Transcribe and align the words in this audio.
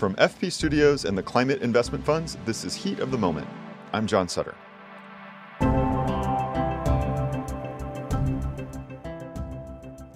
From 0.00 0.14
FP 0.14 0.50
Studios 0.50 1.04
and 1.04 1.18
the 1.18 1.22
Climate 1.22 1.60
Investment 1.60 2.02
Funds, 2.06 2.38
this 2.46 2.64
is 2.64 2.74
Heat 2.74 3.00
of 3.00 3.10
the 3.10 3.18
Moment. 3.18 3.46
I'm 3.92 4.06
John 4.06 4.28
Sutter. 4.28 4.54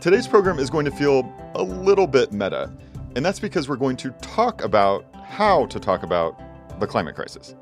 Today's 0.00 0.26
program 0.26 0.58
is 0.58 0.70
going 0.70 0.86
to 0.86 0.90
feel 0.90 1.30
a 1.54 1.62
little 1.62 2.06
bit 2.06 2.32
meta, 2.32 2.72
and 3.14 3.22
that's 3.22 3.38
because 3.38 3.68
we're 3.68 3.76
going 3.76 3.98
to 3.98 4.10
talk 4.22 4.64
about 4.64 5.04
how 5.22 5.66
to 5.66 5.78
talk 5.78 6.02
about 6.02 6.40
the 6.80 6.86
climate 6.86 7.14
crisis. 7.14 7.54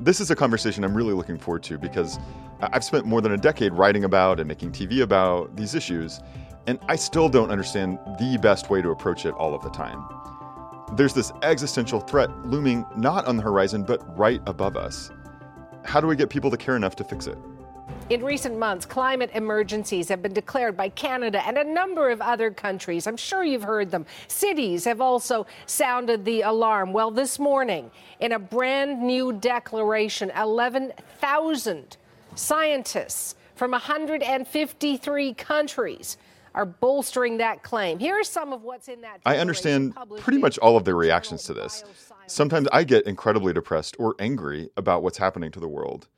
This 0.00 0.20
is 0.20 0.30
a 0.30 0.34
conversation 0.34 0.84
I'm 0.84 0.96
really 0.96 1.12
looking 1.12 1.36
forward 1.36 1.64
to 1.64 1.76
because 1.76 2.18
I've 2.62 2.82
spent 2.82 3.04
more 3.04 3.20
than 3.20 3.32
a 3.32 3.36
decade 3.36 3.74
writing 3.74 4.04
about 4.04 4.40
and 4.40 4.48
making 4.48 4.72
TV 4.72 5.02
about 5.02 5.54
these 5.54 5.74
issues, 5.74 6.18
and 6.66 6.78
I 6.88 6.96
still 6.96 7.28
don't 7.28 7.50
understand 7.50 7.98
the 8.18 8.38
best 8.40 8.70
way 8.70 8.80
to 8.80 8.88
approach 8.88 9.26
it 9.26 9.34
all 9.34 9.54
of 9.54 9.60
the 9.60 9.68
time. 9.68 10.02
There's 10.94 11.14
this 11.14 11.32
existential 11.42 12.00
threat 12.00 12.30
looming 12.44 12.84
not 12.96 13.24
on 13.26 13.38
the 13.38 13.42
horizon, 13.42 13.82
but 13.82 14.18
right 14.18 14.42
above 14.46 14.76
us. 14.76 15.10
How 15.84 16.02
do 16.02 16.06
we 16.06 16.16
get 16.16 16.28
people 16.28 16.50
to 16.50 16.56
care 16.58 16.76
enough 16.76 16.96
to 16.96 17.04
fix 17.04 17.26
it? 17.26 17.38
In 18.10 18.22
recent 18.22 18.58
months, 18.58 18.84
climate 18.84 19.30
emergencies 19.32 20.10
have 20.10 20.20
been 20.20 20.34
declared 20.34 20.76
by 20.76 20.90
Canada 20.90 21.42
and 21.46 21.56
a 21.56 21.64
number 21.64 22.10
of 22.10 22.20
other 22.20 22.50
countries. 22.50 23.06
I'm 23.06 23.16
sure 23.16 23.42
you've 23.42 23.62
heard 23.62 23.90
them. 23.90 24.04
Cities 24.28 24.84
have 24.84 25.00
also 25.00 25.46
sounded 25.64 26.26
the 26.26 26.42
alarm. 26.42 26.92
Well, 26.92 27.10
this 27.10 27.38
morning, 27.38 27.90
in 28.20 28.32
a 28.32 28.38
brand 28.38 29.02
new 29.02 29.32
declaration, 29.32 30.30
11,000 30.36 31.96
scientists 32.34 33.34
from 33.54 33.70
153 33.70 35.34
countries 35.34 36.18
are 36.54 36.66
bolstering 36.66 37.38
that 37.38 37.62
claim. 37.62 37.98
Here 37.98 38.18
are 38.18 38.24
some 38.24 38.52
of 38.52 38.62
what's 38.62 38.88
in 38.88 39.00
that. 39.02 39.20
I 39.24 39.38
understand 39.38 39.94
pretty 40.18 40.38
much 40.38 40.58
all 40.58 40.76
of 40.76 40.84
their 40.84 40.96
reactions 40.96 41.44
to 41.44 41.54
this. 41.54 41.84
Sometimes 42.26 42.68
I 42.72 42.84
get 42.84 43.06
incredibly 43.06 43.52
depressed 43.52 43.96
or 43.98 44.14
angry 44.18 44.70
about 44.76 45.02
what's 45.02 45.18
happening 45.18 45.50
to 45.52 45.60
the 45.60 45.68
world. 45.68 46.08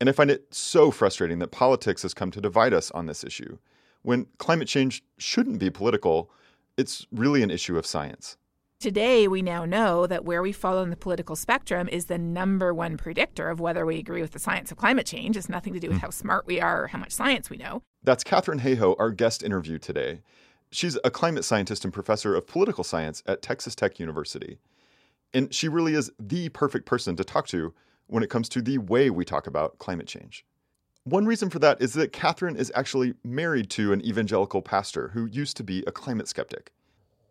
And 0.00 0.08
I 0.08 0.12
find 0.12 0.30
it 0.30 0.54
so 0.54 0.90
frustrating 0.90 1.38
that 1.40 1.48
politics 1.48 2.02
has 2.02 2.14
come 2.14 2.30
to 2.30 2.40
divide 2.40 2.72
us 2.72 2.90
on 2.92 3.06
this 3.06 3.24
issue. 3.24 3.58
When 4.02 4.26
climate 4.38 4.68
change 4.68 5.02
shouldn't 5.16 5.58
be 5.58 5.70
political, 5.70 6.30
it's 6.76 7.06
really 7.10 7.42
an 7.42 7.50
issue 7.50 7.76
of 7.76 7.86
science. 7.86 8.36
Today, 8.80 9.26
we 9.26 9.42
now 9.42 9.64
know 9.64 10.06
that 10.06 10.24
where 10.24 10.40
we 10.40 10.52
fall 10.52 10.78
on 10.78 10.90
the 10.90 10.96
political 10.96 11.34
spectrum 11.34 11.88
is 11.88 12.06
the 12.06 12.16
number 12.16 12.72
one 12.72 12.96
predictor 12.96 13.50
of 13.50 13.58
whether 13.58 13.84
we 13.84 13.98
agree 13.98 14.22
with 14.22 14.30
the 14.30 14.38
science 14.38 14.70
of 14.70 14.78
climate 14.78 15.04
change. 15.04 15.36
It's 15.36 15.48
nothing 15.48 15.72
to 15.72 15.80
do 15.80 15.88
with 15.88 15.98
mm. 15.98 16.02
how 16.02 16.10
smart 16.10 16.46
we 16.46 16.60
are 16.60 16.84
or 16.84 16.86
how 16.86 16.98
much 16.98 17.10
science 17.10 17.50
we 17.50 17.56
know. 17.56 17.82
That's 18.02 18.24
Katharine 18.24 18.60
Hayhoe, 18.60 18.96
our 18.98 19.10
guest 19.10 19.42
interview 19.42 19.78
today. 19.78 20.20
She's 20.70 20.98
a 21.02 21.10
climate 21.10 21.44
scientist 21.44 21.84
and 21.84 21.92
professor 21.92 22.34
of 22.34 22.46
political 22.46 22.84
science 22.84 23.22
at 23.26 23.42
Texas 23.42 23.74
Tech 23.74 23.98
University. 23.98 24.58
And 25.34 25.52
she 25.52 25.68
really 25.68 25.94
is 25.94 26.10
the 26.18 26.48
perfect 26.50 26.86
person 26.86 27.16
to 27.16 27.24
talk 27.24 27.46
to 27.48 27.74
when 28.06 28.22
it 28.22 28.30
comes 28.30 28.48
to 28.50 28.62
the 28.62 28.78
way 28.78 29.10
we 29.10 29.24
talk 29.24 29.46
about 29.46 29.78
climate 29.78 30.06
change. 30.06 30.44
One 31.04 31.26
reason 31.26 31.50
for 31.50 31.58
that 31.60 31.80
is 31.80 31.94
that 31.94 32.12
Catherine 32.12 32.56
is 32.56 32.72
actually 32.74 33.14
married 33.24 33.70
to 33.70 33.92
an 33.92 34.04
evangelical 34.04 34.62
pastor 34.62 35.08
who 35.08 35.26
used 35.26 35.56
to 35.56 35.64
be 35.64 35.82
a 35.86 35.92
climate 35.92 36.28
skeptic. 36.28 36.72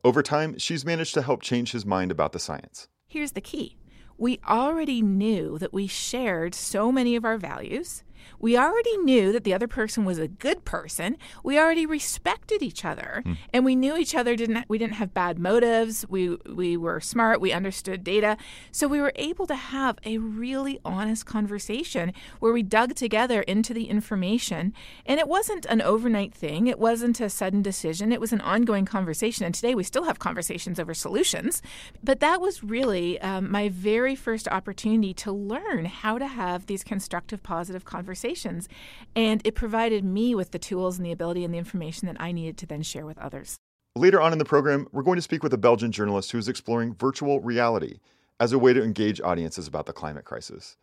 Over 0.04 0.24
time, 0.24 0.58
she's 0.58 0.86
managed 0.86 1.14
to 1.16 1.22
help 1.22 1.42
change 1.42 1.72
his 1.72 1.86
mind 1.86 2.12
about 2.12 2.32
the 2.32 2.40
science. 2.40 2.88
Here's 3.08 3.34
the 3.34 3.42
key 3.42 3.78
we 4.18 4.40
already 4.48 5.04
knew 5.04 5.60
that 5.60 5.74
we 5.74 5.86
shared 5.86 6.56
so 6.56 6.92
many 6.92 7.16
of 7.16 7.24
our 7.24 7.38
values 7.38 8.04
we 8.40 8.58
already 8.58 8.98
knew 8.98 9.32
that 9.32 9.44
the 9.44 9.54
other 9.54 9.68
person 9.68 10.06
was 10.06 10.18
a 10.18 10.28
good 10.28 10.66
person. 10.66 11.18
We 11.44 11.58
already 11.60 11.86
respected 11.86 12.62
each 12.62 12.84
other, 12.84 13.24
mm. 13.26 13.38
and 13.54 13.66
we 13.66 13.76
knew 13.76 13.96
each 13.98 14.16
other 14.16 14.36
didn't. 14.36 14.66
We 14.68 14.78
didn't 14.78 14.96
have 14.96 15.14
bad 15.14 15.40
motives. 15.40 16.06
We 16.10 16.38
we 16.46 16.78
were 16.78 17.00
smart. 17.00 17.42
We 17.42 17.52
understood 17.52 18.04
data, 18.04 18.38
so 18.72 18.88
we 18.88 19.02
were 19.02 19.14
able 19.16 19.48
to 19.48 19.56
have 19.56 19.98
a 20.06 20.18
really 20.18 20.80
honest 20.84 21.26
conversation 21.26 22.14
where 22.40 22.54
we 22.54 22.64
dug 22.64 22.96
together 22.96 23.42
into 23.44 23.74
the 23.74 23.86
information. 23.86 24.74
And 25.06 25.20
it 25.20 25.28
wasn't 25.28 25.66
an 25.68 25.82
overnight 25.82 26.34
thing. 26.34 26.68
It 26.68 26.80
wasn't 26.80 27.20
a 27.20 27.30
sudden 27.30 27.62
decision. 27.62 28.12
It 28.12 28.22
was 28.22 28.34
an 28.34 28.42
ongoing 28.42 28.86
conversation. 28.86 29.46
And 29.46 29.56
today 29.56 29.76
we 29.76 29.84
still 29.84 30.04
have 30.04 30.20
conversations 30.20 30.80
over 30.80 30.94
solutions. 30.94 31.62
But 32.04 32.20
that 32.20 32.42
was 32.42 32.64
really 32.64 33.20
um, 33.22 33.52
my 33.52 33.70
very 33.70 34.16
first 34.16 34.48
opportunity 34.48 35.14
to 35.16 35.32
learn 35.32 35.86
how 35.86 36.18
to 36.18 36.28
have 36.28 36.66
these 36.66 36.84
constructive, 36.84 37.44
positive 37.44 37.86
conversations 37.86 38.07
conversations. 38.08 38.70
And 39.18 39.42
it 39.44 39.54
provided 39.54 40.06
me 40.06 40.34
with 40.34 40.52
the 40.52 40.60
tools 40.60 40.98
and 40.98 41.06
the 41.06 41.12
ability 41.12 41.44
and 41.44 41.54
the 41.54 41.58
information 41.58 42.08
that 42.08 42.16
I 42.22 42.32
needed 42.32 42.58
to 42.60 42.66
then 42.66 42.82
share 42.82 43.06
with 43.06 43.18
others. 43.18 43.58
Later 43.98 44.22
on 44.22 44.32
in 44.32 44.40
the 44.40 44.46
program, 44.46 44.88
we're 44.94 45.04
going 45.04 45.18
to 45.18 45.22
speak 45.22 45.44
with 45.44 45.54
a 45.54 45.58
Belgian 45.58 45.92
journalist 45.92 46.32
who 46.32 46.38
is 46.38 46.48
exploring 46.48 46.96
virtual 46.96 47.42
reality 47.42 48.00
as 48.40 48.54
a 48.54 48.60
way 48.60 48.72
to 48.72 48.82
engage 48.82 49.20
audiences 49.20 49.68
about 49.68 49.88
the 49.88 49.94
climate 49.94 50.24
crisis. 50.24 50.78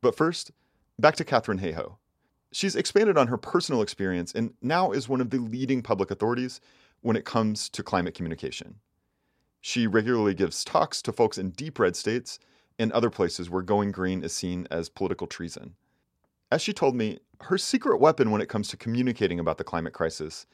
But 0.00 0.16
first, 0.16 0.52
back 0.96 1.16
to 1.16 1.24
Katharine 1.24 1.58
Hayhoe. 1.58 1.96
She's 2.52 2.76
expanded 2.76 3.18
on 3.18 3.26
her 3.28 3.36
personal 3.36 3.82
experience 3.82 4.32
and 4.32 4.52
now 4.62 4.92
is 4.92 5.08
one 5.08 5.20
of 5.20 5.30
the 5.30 5.38
leading 5.38 5.82
public 5.82 6.12
authorities 6.12 6.60
when 7.00 7.16
it 7.16 7.24
comes 7.24 7.68
to 7.70 7.82
climate 7.82 8.14
communication. 8.14 8.76
She 9.60 9.88
regularly 9.88 10.34
gives 10.34 10.64
talks 10.64 11.02
to 11.02 11.12
folks 11.12 11.36
in 11.36 11.50
deep 11.50 11.80
red 11.80 11.96
states 11.96 12.38
and 12.78 12.92
other 12.92 13.10
places 13.10 13.50
where 13.50 13.62
going 13.62 13.90
green 13.90 14.22
is 14.22 14.32
seen 14.32 14.68
as 14.70 14.88
political 14.88 15.26
treason. 15.26 15.74
As 16.52 16.60
she 16.60 16.72
told 16.72 16.96
me, 16.96 17.18
her 17.42 17.56
secret 17.56 18.00
weapon 18.00 18.30
when 18.30 18.40
it 18.40 18.48
comes 18.48 18.68
to 18.68 18.76
communicating 18.76 19.38
about 19.38 19.58
the 19.58 19.64
climate 19.64 19.92
crisis 19.92 20.46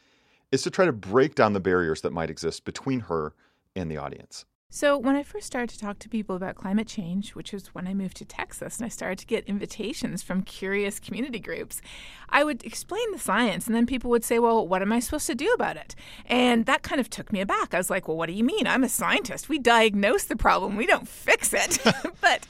is 0.53 0.63
to 0.63 0.71
try 0.71 0.85
to 0.85 0.93
break 0.93 1.35
down 1.35 1.53
the 1.53 1.61
barriers 1.61 2.03
that 2.03 2.13
might 2.13 2.31
exist 2.31 2.65
between 2.65 3.01
her 3.01 3.35
and 3.75 3.91
the 3.91 3.97
audience. 3.97 4.45
So, 4.69 4.99
when 4.99 5.15
I 5.15 5.23
first 5.23 5.47
started 5.47 5.71
to 5.71 5.79
talk 5.79 6.01
to 6.01 6.09
people 6.09 6.35
about 6.37 6.57
climate 6.57 6.89
change, 6.89 7.35
which 7.35 7.53
was 7.53 7.69
when 7.69 7.87
I 7.87 7.95
moved 7.95 8.17
to 8.19 8.25
Texas 8.25 8.77
and 8.77 8.85
I 8.85 8.89
started 8.89 9.19
to 9.21 9.27
get 9.27 9.45
invitations 9.47 10.23
from 10.23 10.43
curious 10.43 10.99
community 10.99 11.39
groups, 11.39 11.81
I 12.29 12.43
would 12.43 12.65
explain 12.65 13.11
the 13.13 13.19
science, 13.19 13.67
and 13.67 13.75
then 13.75 13.87
people 13.87 14.11
would 14.11 14.25
say, 14.25 14.39
Well, 14.39 14.67
what 14.67 14.83
am 14.83 14.93
I 14.93 14.99
supposed 14.99 15.29
to 15.29 15.35
do 15.37 15.51
about 15.53 15.77
it? 15.77 15.95
And 16.27 16.67
that 16.67 16.83
kind 16.83 17.01
of 17.01 17.09
took 17.09 17.33
me 17.33 17.41
aback. 17.41 17.75
I 17.75 17.79
was 17.79 17.91
like, 17.91 18.09
Well, 18.09 18.17
what 18.17 18.27
do 18.27 18.33
you 18.33 18.45
mean? 18.45 18.67
I'm 18.67 18.85
a 18.85 18.89
scientist. 18.89 19.49
We 19.49 19.59
diagnose 19.59 20.25
the 20.25 20.37
problem, 20.37 20.77
we 20.77 20.87
don't 20.87 21.09
fix 21.09 21.55
it. 21.55 21.79
but 22.21 22.45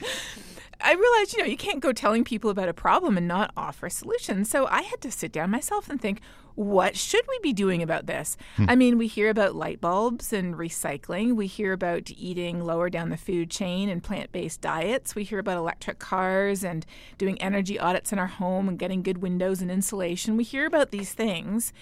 I 0.79 0.93
realized, 0.93 1.33
you 1.33 1.39
know, 1.39 1.49
you 1.49 1.57
can't 1.57 1.79
go 1.79 1.91
telling 1.91 2.23
people 2.23 2.49
about 2.49 2.69
a 2.69 2.73
problem 2.73 3.17
and 3.17 3.27
not 3.27 3.51
offer 3.57 3.89
solutions. 3.89 4.49
So 4.49 4.67
I 4.67 4.83
had 4.83 5.01
to 5.01 5.11
sit 5.11 5.31
down 5.31 5.49
myself 5.49 5.89
and 5.89 5.99
think, 5.99 6.21
what 6.55 6.97
should 6.97 7.23
we 7.27 7.39
be 7.43 7.53
doing 7.53 7.83
about 7.83 8.07
this? 8.07 8.35
Hmm. 8.55 8.65
I 8.67 8.75
mean, 8.75 8.97
we 8.97 9.07
hear 9.07 9.29
about 9.29 9.55
light 9.55 9.79
bulbs 9.79 10.33
and 10.33 10.55
recycling. 10.55 11.35
We 11.35 11.45
hear 11.45 11.71
about 11.71 12.09
eating 12.09 12.63
lower 12.63 12.89
down 12.89 13.09
the 13.09 13.17
food 13.17 13.51
chain 13.51 13.89
and 13.89 14.03
plant 14.03 14.31
based 14.31 14.61
diets. 14.61 15.13
We 15.13 15.23
hear 15.23 15.39
about 15.39 15.57
electric 15.57 15.99
cars 15.99 16.63
and 16.63 16.85
doing 17.17 17.39
energy 17.41 17.79
audits 17.79 18.11
in 18.11 18.17
our 18.17 18.27
home 18.27 18.67
and 18.67 18.79
getting 18.79 19.03
good 19.03 19.19
windows 19.19 19.61
and 19.61 19.69
insulation. 19.69 20.35
We 20.35 20.43
hear 20.43 20.65
about 20.65 20.89
these 20.89 21.13
things, 21.13 21.73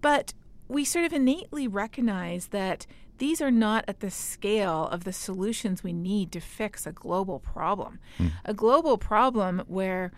but 0.00 0.34
we 0.66 0.84
sort 0.84 1.04
of 1.04 1.12
innately 1.12 1.68
recognize 1.68 2.48
that 2.48 2.86
these 3.18 3.40
are 3.40 3.50
not 3.50 3.84
at 3.86 4.00
the 4.00 4.10
scale 4.10 4.88
of 4.88 5.04
the 5.04 5.12
solutions 5.12 5.82
we 5.82 5.92
need 5.92 6.32
to 6.32 6.40
fix 6.40 6.86
a 6.86 6.92
global 6.92 7.38
problem. 7.38 8.00
Mm. 8.18 8.32
A 8.44 8.54
global 8.54 8.98
problem 8.98 9.62
where 9.66 10.12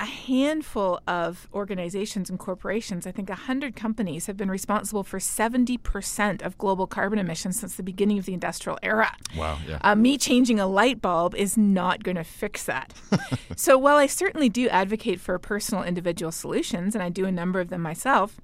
a 0.00 0.04
handful 0.04 1.00
of 1.08 1.48
organizations 1.52 2.30
and 2.30 2.38
corporations, 2.38 3.06
I 3.06 3.10
think 3.10 3.28
100 3.28 3.74
companies, 3.74 4.26
have 4.26 4.36
been 4.36 4.50
responsible 4.50 5.02
for 5.02 5.18
70% 5.18 6.42
of 6.42 6.56
global 6.56 6.86
carbon 6.86 7.18
emissions 7.18 7.58
since 7.58 7.74
the 7.74 7.82
beginning 7.82 8.18
of 8.18 8.24
the 8.24 8.34
industrial 8.34 8.78
era. 8.82 9.16
Wow. 9.36 9.58
Yeah. 9.66 9.78
Uh, 9.80 9.96
me 9.96 10.16
changing 10.16 10.60
a 10.60 10.68
light 10.68 11.02
bulb 11.02 11.34
is 11.34 11.56
not 11.56 12.04
going 12.04 12.16
to 12.16 12.24
fix 12.24 12.64
that. 12.64 12.94
so 13.56 13.76
while 13.76 13.96
I 13.96 14.06
certainly 14.06 14.48
do 14.48 14.68
advocate 14.68 15.18
for 15.18 15.36
personal 15.38 15.82
individual 15.82 16.30
solutions, 16.30 16.94
and 16.94 17.02
I 17.02 17.08
do 17.08 17.24
a 17.24 17.32
number 17.32 17.58
of 17.58 17.68
them 17.68 17.82
myself, 17.82 18.40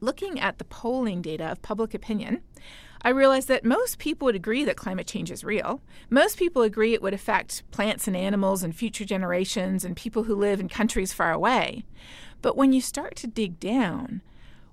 looking 0.00 0.38
at 0.38 0.58
the 0.58 0.64
polling 0.64 1.22
data 1.22 1.50
of 1.50 1.62
public 1.62 1.94
opinion, 1.94 2.42
I 3.04 3.10
realized 3.10 3.48
that 3.48 3.64
most 3.64 3.98
people 3.98 4.24
would 4.26 4.34
agree 4.34 4.64
that 4.64 4.76
climate 4.76 5.06
change 5.06 5.30
is 5.30 5.44
real. 5.44 5.82
Most 6.08 6.38
people 6.38 6.62
agree 6.62 6.94
it 6.94 7.02
would 7.02 7.12
affect 7.12 7.62
plants 7.70 8.08
and 8.08 8.16
animals 8.16 8.62
and 8.62 8.74
future 8.74 9.04
generations 9.04 9.84
and 9.84 9.94
people 9.94 10.24
who 10.24 10.34
live 10.34 10.58
in 10.58 10.70
countries 10.70 11.12
far 11.12 11.30
away. 11.30 11.84
But 12.40 12.56
when 12.56 12.72
you 12.72 12.80
start 12.80 13.14
to 13.16 13.26
dig 13.26 13.60
down, 13.60 14.22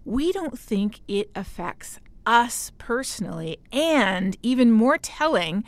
we 0.06 0.32
don't 0.32 0.58
think 0.58 1.02
it 1.08 1.30
affects 1.36 2.00
us 2.26 2.72
personally. 2.78 3.60
And 3.72 4.38
even 4.42 4.72
more 4.72 4.98
telling, 4.98 5.66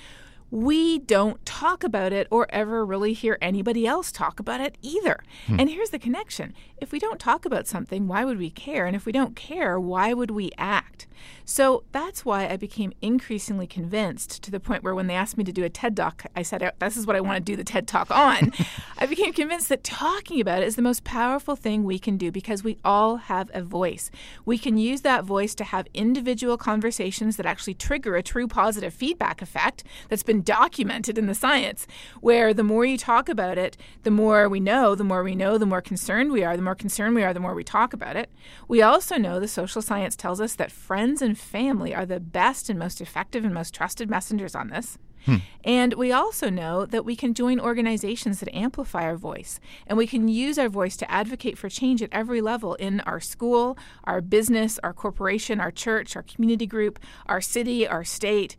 we 0.54 1.00
don't 1.00 1.44
talk 1.48 1.84
about 1.84 2.14
it 2.14 2.28
or 2.30 2.46
ever 2.52 2.86
really 2.86 3.14
hear 3.14 3.40
anybody 3.42 3.88
else 3.88 4.12
talk 4.12 4.40
about 4.40 4.62
it 4.62 4.78
either. 4.84 5.24
Hmm. 5.48 5.60
And 5.60 5.70
here's 5.70 5.90
the 5.90 5.98
connection 5.98 6.54
if 6.78 6.92
we 6.92 7.00
don't 7.00 7.20
talk 7.20 7.46
about 7.46 7.68
something, 7.68 8.08
why 8.08 8.24
would 8.24 8.38
we 8.38 8.52
care? 8.52 8.86
And 8.86 8.96
if 8.96 9.06
we 9.06 9.12
don't 9.12 9.36
care, 9.36 9.80
why 9.80 10.14
would 10.14 10.30
we 10.30 10.52
act? 10.58 11.08
So 11.46 11.84
that's 11.92 12.24
why 12.24 12.48
I 12.48 12.56
became 12.56 12.94
increasingly 13.02 13.68
convinced 13.68 14.42
to 14.44 14.52
the 14.52 14.60
point 14.60 14.84
where 14.84 14.96
when 14.96 15.08
they 15.08 15.16
asked 15.16 15.38
me 15.38 15.44
to 15.44 15.52
do 15.52 15.64
a 15.64 15.70
TED 15.70 15.98
Talk, 15.98 16.26
I 16.36 16.42
said, 16.42 16.64
oh, 16.64 16.72
This 16.80 16.96
is 16.96 17.06
what 17.06 17.16
I 17.16 17.22
want 17.22 17.38
to 17.38 17.44
do 17.44 17.56
the 17.56 17.64
TED 17.64 17.88
Talk 17.88 18.10
on. 18.12 18.54
I 18.98 19.06
became 19.06 19.34
convinced 19.34 19.70
that 19.70 19.84
talking 19.84 20.40
about 20.40 20.62
it 20.62 20.68
is 20.68 20.78
the 20.78 20.82
most 20.82 21.04
powerful 21.04 21.56
thing 21.56 21.84
we 21.84 22.00
can 22.00 22.18
do 22.18 22.32
because 22.32 22.64
we 22.64 22.78
all 22.86 23.18
have 23.18 23.52
a 23.54 23.62
voice. 23.62 24.10
We 24.46 24.58
can 24.58 24.78
use 24.78 25.02
that 25.02 25.26
voice 25.26 25.54
to 25.56 25.66
have 25.66 25.88
individual 25.94 26.58
conversations 26.58 27.36
that 27.38 27.46
actually 27.46 27.74
trigger 27.74 28.16
a 28.16 28.24
true 28.24 28.48
positive 28.48 28.94
feedback 28.94 29.42
effect 29.42 29.84
that's 30.08 30.24
been 30.24 30.44
documented 30.44 31.18
in 31.18 31.26
the 31.26 31.36
science, 31.36 31.88
where 32.22 32.54
the 32.54 32.64
more 32.64 32.86
you 32.86 32.98
talk 32.98 33.28
about 33.28 33.58
it, 33.58 33.76
the 34.04 34.12
more 34.12 34.48
we 34.48 34.60
know, 34.60 34.96
the 34.96 35.04
more 35.04 35.24
we 35.24 35.36
know, 35.36 35.58
the 35.58 35.66
more 35.66 35.82
concerned 35.82 36.32
we 36.32 36.44
are, 36.44 36.56
the 36.56 36.64
more 36.64 36.76
concerned 36.76 37.16
we 37.16 37.24
are, 37.24 37.34
the 37.34 37.40
more 37.40 37.54
we 37.54 37.64
talk 37.64 37.94
about 37.94 38.16
it. 38.16 38.30
We 38.68 38.82
also 38.82 39.18
know 39.18 39.40
the 39.40 39.48
social 39.48 39.82
science 39.82 40.16
tells 40.16 40.40
us 40.40 40.56
that 40.56 40.72
friends 40.72 41.22
and 41.22 41.33
family 41.36 41.94
are 41.94 42.06
the 42.06 42.20
best 42.20 42.70
and 42.70 42.78
most 42.78 43.02
effective 43.02 43.44
and 43.44 43.54
most 43.54 43.74
trusted 43.74 44.10
messengers 44.10 44.56
on 44.56 44.70
this. 44.70 44.98
Hmm. 45.26 45.38
And 45.64 45.94
we 45.94 46.12
also 46.12 46.50
know 46.50 46.86
that 46.86 47.06
we 47.06 47.16
can 47.16 47.34
join 47.34 47.60
organizations 47.60 48.40
that 48.40 48.54
amplify 48.54 49.04
our 49.04 49.16
voice. 49.16 49.60
And 49.88 49.98
we 49.98 50.08
can 50.08 50.28
use 50.28 50.58
our 50.58 50.68
voice 50.68 50.98
to 50.98 51.10
advocate 51.10 51.58
for 51.58 51.70
change 51.70 52.02
at 52.04 52.10
every 52.12 52.42
level 52.42 52.76
in 52.76 53.00
our 53.02 53.22
school, 53.22 53.78
our 54.04 54.20
business, 54.20 54.80
our 54.84 54.94
corporation, 54.94 55.62
our 55.62 55.72
church, 55.72 56.16
our 56.16 56.24
community 56.24 56.68
group, 56.68 57.00
our 57.26 57.40
city, 57.40 57.88
our 57.88 58.04
state, 58.04 58.58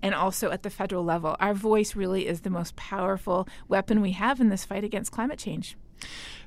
and 0.00 0.14
also 0.14 0.50
at 0.50 0.62
the 0.62 0.70
federal 0.70 1.02
level. 1.02 1.36
Our 1.40 1.54
voice 1.54 1.96
really 1.96 2.28
is 2.28 2.42
the 2.42 2.50
most 2.50 2.76
powerful 2.76 3.48
weapon 3.66 4.00
we 4.00 4.12
have 4.12 4.40
in 4.40 4.48
this 4.48 4.64
fight 4.64 4.84
against 4.84 5.10
climate 5.10 5.38
change. 5.38 5.76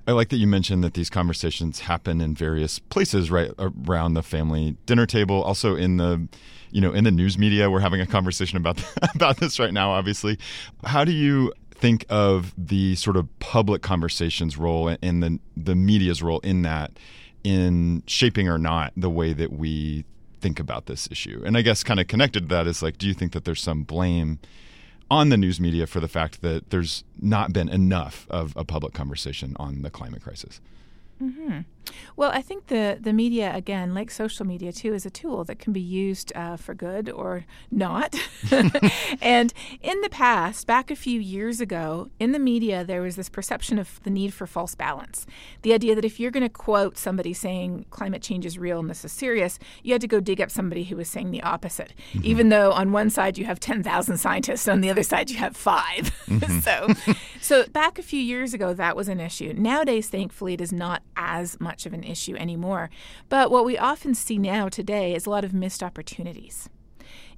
I 0.07 0.11
like 0.13 0.29
that 0.29 0.37
you 0.37 0.47
mentioned 0.47 0.83
that 0.83 0.95
these 0.95 1.09
conversations 1.09 1.81
happen 1.81 2.19
in 2.19 2.33
various 2.33 2.79
places, 2.79 3.29
right 3.29 3.51
around 3.59 4.15
the 4.15 4.23
family 4.23 4.75
dinner 4.85 5.05
table, 5.05 5.43
also 5.43 5.75
in 5.75 5.97
the, 5.97 6.27
you 6.71 6.81
know, 6.81 6.91
in 6.93 7.03
the 7.03 7.11
news 7.11 7.37
media. 7.37 7.69
We're 7.69 7.81
having 7.81 8.01
a 8.01 8.07
conversation 8.07 8.57
about 8.57 8.83
about 9.15 9.37
this 9.37 9.59
right 9.59 9.73
now. 9.73 9.91
Obviously, 9.91 10.39
how 10.83 11.05
do 11.05 11.11
you 11.11 11.53
think 11.75 12.05
of 12.09 12.53
the 12.57 12.95
sort 12.95 13.17
of 13.17 13.27
public 13.39 13.81
conversations 13.81 14.57
role 14.57 14.95
and 15.01 15.21
the 15.21 15.39
the 15.55 15.75
media's 15.75 16.23
role 16.23 16.39
in 16.39 16.63
that, 16.63 16.91
in 17.43 18.01
shaping 18.07 18.49
or 18.49 18.57
not 18.57 18.93
the 18.97 19.09
way 19.09 19.33
that 19.33 19.51
we 19.53 20.05
think 20.41 20.59
about 20.59 20.87
this 20.87 21.07
issue? 21.11 21.43
And 21.45 21.55
I 21.55 21.61
guess 21.61 21.83
kind 21.83 21.99
of 21.99 22.07
connected 22.07 22.49
to 22.49 22.55
that 22.55 22.65
is 22.67 22.81
like, 22.81 22.97
do 22.97 23.07
you 23.07 23.13
think 23.13 23.33
that 23.33 23.45
there's 23.45 23.61
some 23.61 23.83
blame? 23.83 24.39
On 25.11 25.29
the 25.29 25.37
news 25.37 25.59
media 25.59 25.87
for 25.87 25.99
the 25.99 26.07
fact 26.07 26.41
that 26.41 26.69
there's 26.69 27.03
not 27.19 27.53
been 27.53 27.69
enough 27.69 28.27
of 28.29 28.53
a 28.55 28.63
public 28.63 28.93
conversation 28.93 29.55
on 29.57 29.81
the 29.81 29.89
climate 29.89 30.21
crisis. 30.21 30.61
Mm-hmm. 31.21 31.59
Well, 32.15 32.31
I 32.31 32.41
think 32.41 32.67
the, 32.67 32.97
the 32.99 33.13
media, 33.13 33.51
again, 33.55 33.93
like 33.93 34.11
social 34.11 34.45
media 34.45 34.71
too, 34.71 34.93
is 34.93 35.05
a 35.05 35.09
tool 35.09 35.43
that 35.45 35.59
can 35.59 35.73
be 35.73 35.81
used 35.81 36.31
uh, 36.35 36.57
for 36.57 36.73
good 36.73 37.09
or 37.09 37.45
not. 37.71 38.15
and 39.21 39.53
in 39.81 40.01
the 40.01 40.09
past, 40.09 40.67
back 40.67 40.91
a 40.91 40.95
few 40.95 41.19
years 41.19 41.61
ago, 41.61 42.09
in 42.19 42.31
the 42.31 42.39
media, 42.39 42.83
there 42.83 43.01
was 43.01 43.15
this 43.15 43.29
perception 43.29 43.79
of 43.79 44.01
the 44.03 44.09
need 44.09 44.33
for 44.33 44.47
false 44.47 44.75
balance. 44.75 45.25
The 45.61 45.73
idea 45.73 45.95
that 45.95 46.05
if 46.05 46.19
you're 46.19 46.31
going 46.31 46.43
to 46.43 46.49
quote 46.49 46.97
somebody 46.97 47.33
saying 47.33 47.85
climate 47.89 48.21
change 48.21 48.45
is 48.45 48.57
real 48.57 48.79
and 48.79 48.89
this 48.89 49.05
is 49.05 49.11
serious, 49.11 49.59
you 49.83 49.93
had 49.93 50.01
to 50.01 50.07
go 50.07 50.19
dig 50.19 50.41
up 50.41 50.51
somebody 50.51 50.83
who 50.83 50.95
was 50.95 51.09
saying 51.09 51.31
the 51.31 51.41
opposite, 51.43 51.93
mm-hmm. 52.13 52.25
even 52.25 52.49
though 52.49 52.71
on 52.71 52.91
one 52.91 53.09
side 53.09 53.37
you 53.37 53.45
have 53.45 53.59
10,000 53.59 54.17
scientists, 54.17 54.67
and 54.67 54.73
on 54.73 54.81
the 54.81 54.89
other 54.89 55.03
side 55.03 55.29
you 55.29 55.37
have 55.37 55.55
5 55.55 55.83
mm-hmm. 56.27 56.59
so, 56.61 57.13
so 57.41 57.67
back 57.71 57.99
a 57.99 58.03
few 58.03 58.19
years 58.19 58.53
ago, 58.53 58.73
that 58.73 58.95
was 58.95 59.07
an 59.07 59.19
issue. 59.19 59.53
Nowadays, 59.55 60.09
thankfully, 60.09 60.53
it 60.53 60.61
is 60.61 60.71
not 60.71 61.01
as 61.15 61.59
much 61.59 61.78
of 61.85 61.93
an 61.93 62.03
issue 62.03 62.35
anymore. 62.35 62.89
But 63.29 63.51
what 63.51 63.65
we 63.65 63.77
often 63.77 64.13
see 64.13 64.37
now 64.37 64.69
today 64.69 65.13
is 65.13 65.25
a 65.25 65.29
lot 65.29 65.45
of 65.45 65.53
missed 65.53 65.83
opportunities. 65.83 66.69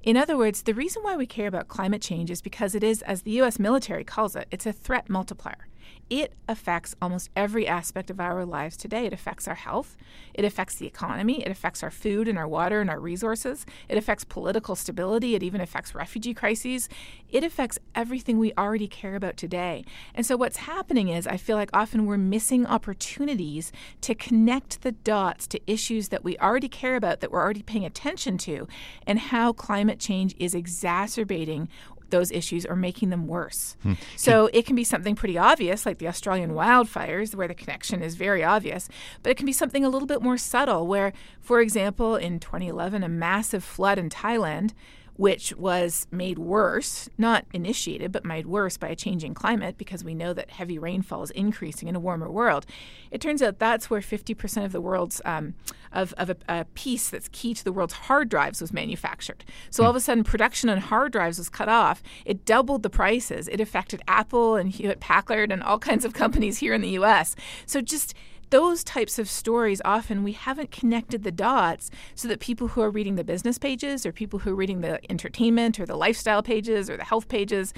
In 0.02 0.16
other 0.16 0.36
words, 0.36 0.62
the 0.62 0.74
reason 0.74 1.02
why 1.02 1.16
we 1.16 1.26
care 1.26 1.46
about 1.46 1.68
climate 1.68 2.02
change 2.02 2.30
is 2.30 2.42
because 2.42 2.74
it 2.74 2.82
is, 2.82 3.02
as 3.02 3.22
the 3.22 3.40
US 3.42 3.58
military 3.58 4.04
calls 4.04 4.34
it, 4.34 4.48
it's 4.50 4.66
a 4.66 4.72
threat 4.72 5.08
multiplier 5.08 5.68
it 6.10 6.34
affects 6.48 6.94
almost 7.00 7.30
every 7.34 7.66
aspect 7.66 8.10
of 8.10 8.20
our 8.20 8.44
lives 8.44 8.76
today. 8.76 9.06
It 9.06 9.12
affects 9.12 9.48
our 9.48 9.54
health, 9.54 9.96
it 10.34 10.44
affects 10.44 10.76
the 10.76 10.86
economy, 10.86 11.42
it 11.42 11.50
affects 11.50 11.82
our 11.82 11.90
food 11.90 12.28
and 12.28 12.38
our 12.38 12.48
water 12.48 12.80
and 12.80 12.90
our 12.90 13.00
resources, 13.00 13.64
it 13.88 13.96
affects 13.96 14.24
political 14.24 14.76
stability, 14.76 15.34
it 15.34 15.42
even 15.42 15.60
affects 15.60 15.94
refugee 15.94 16.34
crises. 16.34 16.88
It 17.30 17.44
affects 17.44 17.78
everything 17.94 18.38
we 18.38 18.52
already 18.58 18.88
care 18.88 19.16
about 19.16 19.38
today. 19.38 19.84
And 20.14 20.26
so, 20.26 20.36
what's 20.36 20.58
happening 20.58 21.08
is 21.08 21.26
I 21.26 21.38
feel 21.38 21.56
like 21.56 21.70
often 21.72 22.04
we're 22.04 22.18
missing 22.18 22.66
opportunities 22.66 23.72
to 24.02 24.14
connect 24.14 24.82
the 24.82 24.92
dots 24.92 25.46
to 25.48 25.60
issues 25.66 26.08
that 26.08 26.24
we 26.24 26.36
already 26.38 26.68
care 26.68 26.96
about, 26.96 27.20
that 27.20 27.32
we're 27.32 27.40
already 27.40 27.62
paying 27.62 27.86
attention 27.86 28.36
to, 28.38 28.68
and 29.06 29.18
how 29.18 29.52
climate 29.52 29.98
change 29.98 30.34
is 30.38 30.54
exacerbating 30.54 31.68
those 32.12 32.30
issues 32.30 32.64
or 32.64 32.76
making 32.76 33.10
them 33.10 33.26
worse. 33.26 33.76
Hmm. 33.82 33.94
So 34.16 34.48
it 34.52 34.64
can 34.64 34.76
be 34.76 34.84
something 34.84 35.16
pretty 35.16 35.36
obvious, 35.36 35.84
like 35.84 35.98
the 35.98 36.06
Australian 36.06 36.52
wildfires, 36.52 37.34
where 37.34 37.48
the 37.48 37.54
connection 37.54 38.00
is 38.00 38.14
very 38.14 38.44
obvious, 38.44 38.88
but 39.24 39.30
it 39.30 39.36
can 39.36 39.46
be 39.46 39.52
something 39.52 39.84
a 39.84 39.88
little 39.88 40.06
bit 40.06 40.22
more 40.22 40.38
subtle, 40.38 40.86
where, 40.86 41.12
for 41.40 41.60
example, 41.60 42.14
in 42.14 42.38
2011, 42.38 43.02
a 43.02 43.08
massive 43.08 43.64
flood 43.64 43.98
in 43.98 44.08
Thailand 44.08 44.70
which 45.16 45.54
was 45.56 46.06
made 46.10 46.38
worse, 46.38 47.08
not 47.18 47.44
initiated, 47.52 48.12
but 48.12 48.24
made 48.24 48.46
worse 48.46 48.76
by 48.76 48.88
a 48.88 48.96
changing 48.96 49.34
climate 49.34 49.76
because 49.76 50.02
we 50.02 50.14
know 50.14 50.32
that 50.32 50.50
heavy 50.50 50.78
rainfall 50.78 51.22
is 51.22 51.30
increasing 51.32 51.88
in 51.88 51.94
a 51.94 52.00
warmer 52.00 52.30
world. 52.30 52.66
It 53.10 53.20
turns 53.20 53.42
out 53.42 53.58
that's 53.58 53.90
where 53.90 54.00
50% 54.00 54.64
of 54.64 54.72
the 54.72 54.80
world's 54.80 55.20
um, 55.24 55.54
of, 55.92 56.14
of 56.14 56.30
a, 56.30 56.36
a, 56.48 56.64
piece 56.74 57.10
that's 57.10 57.28
key 57.28 57.52
to 57.52 57.62
the 57.62 57.72
world's 57.72 57.92
hard 57.92 58.28
drives 58.30 58.60
was 58.60 58.72
manufactured. 58.72 59.44
So 59.70 59.84
all 59.84 59.90
of 59.90 59.96
a 59.96 60.00
sudden, 60.00 60.24
production 60.24 60.70
on 60.70 60.78
hard 60.78 61.12
drives 61.12 61.38
was 61.38 61.50
cut 61.50 61.68
off. 61.68 62.02
It 62.24 62.46
doubled 62.46 62.82
the 62.82 62.90
prices. 62.90 63.48
It 63.48 63.60
affected 63.60 64.00
Apple 64.08 64.56
and 64.56 64.70
Hewlett 64.70 65.00
Packard 65.00 65.52
and 65.52 65.62
all 65.62 65.78
kinds 65.78 66.04
of 66.04 66.14
companies 66.14 66.58
here 66.58 66.72
in 66.72 66.80
the 66.80 66.88
U.S. 66.90 67.36
So 67.66 67.82
just 67.82 68.14
those 68.52 68.84
types 68.84 69.18
of 69.18 69.30
stories 69.30 69.80
often 69.82 70.22
we 70.22 70.32
haven't 70.32 70.70
connected 70.70 71.22
the 71.22 71.32
dots 71.32 71.90
so 72.14 72.28
that 72.28 72.38
people 72.38 72.68
who 72.68 72.82
are 72.82 72.90
reading 72.90 73.14
the 73.14 73.24
business 73.24 73.56
pages 73.56 74.04
or 74.04 74.12
people 74.12 74.38
who 74.40 74.50
are 74.50 74.54
reading 74.54 74.82
the 74.82 75.00
entertainment 75.10 75.80
or 75.80 75.86
the 75.86 75.96
lifestyle 75.96 76.42
pages 76.42 76.90
or 76.90 76.98
the 76.98 77.04
health 77.04 77.28
pages 77.28 77.72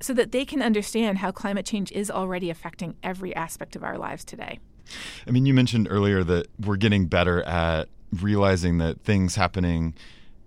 so 0.00 0.14
that 0.14 0.32
they 0.32 0.46
can 0.46 0.62
understand 0.62 1.18
how 1.18 1.30
climate 1.30 1.66
change 1.66 1.92
is 1.92 2.10
already 2.10 2.48
affecting 2.48 2.96
every 3.02 3.36
aspect 3.36 3.76
of 3.76 3.84
our 3.84 3.98
lives 3.98 4.24
today. 4.24 4.58
I 5.26 5.30
mean, 5.30 5.44
you 5.44 5.52
mentioned 5.52 5.88
earlier 5.90 6.24
that 6.24 6.46
we're 6.58 6.76
getting 6.76 7.06
better 7.06 7.42
at 7.42 7.90
realizing 8.10 8.78
that 8.78 9.02
things 9.02 9.34
happening 9.34 9.94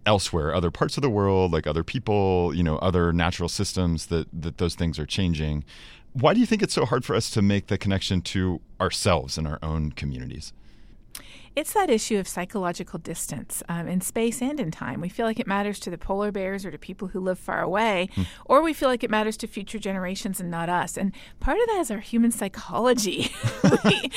elsewhere, 0.07 0.55
other 0.55 0.71
parts 0.71 0.97
of 0.97 1.03
the 1.03 1.09
world, 1.09 1.51
like 1.51 1.67
other 1.67 1.83
people, 1.83 2.51
you 2.55 2.63
know, 2.63 2.77
other 2.77 3.13
natural 3.13 3.49
systems 3.49 4.07
that 4.07 4.27
that 4.33 4.57
those 4.57 4.73
things 4.73 4.97
are 4.97 5.05
changing. 5.05 5.63
Why 6.19 6.33
do 6.33 6.39
you 6.39 6.47
think 6.47 6.63
it's 6.63 6.73
so 6.73 6.85
hard 6.85 7.05
for 7.05 7.15
us 7.15 7.29
to 7.29 7.43
make 7.43 7.67
the 7.67 7.77
connection 7.77 8.23
to 8.23 8.59
ourselves 8.81 9.37
and 9.37 9.47
our 9.47 9.59
own 9.61 9.91
communities? 9.91 10.51
It's 11.57 11.73
that 11.73 11.89
issue 11.89 12.19
of 12.19 12.27
psychological 12.27 12.99
distance 12.99 13.63
um, 13.67 13.87
in 13.87 13.99
space 13.99 14.43
and 14.43 14.59
in 14.59 14.69
time. 14.69 15.01
We 15.01 15.09
feel 15.09 15.25
like 15.25 15.39
it 15.39 15.47
matters 15.47 15.79
to 15.79 15.89
the 15.89 15.97
polar 15.97 16.31
bears 16.31 16.63
or 16.63 16.69
to 16.69 16.77
people 16.77 17.07
who 17.07 17.19
live 17.19 17.39
far 17.39 17.63
away, 17.63 18.09
mm. 18.15 18.27
or 18.45 18.61
we 18.61 18.73
feel 18.73 18.89
like 18.89 19.03
it 19.03 19.09
matters 19.09 19.35
to 19.37 19.47
future 19.47 19.79
generations 19.79 20.39
and 20.39 20.51
not 20.51 20.69
us. 20.69 20.99
And 20.99 21.13
part 21.39 21.57
of 21.59 21.65
that 21.65 21.79
is 21.79 21.89
our 21.89 21.97
human 21.97 22.29
psychology. 22.29 23.31
we, 23.85 24.11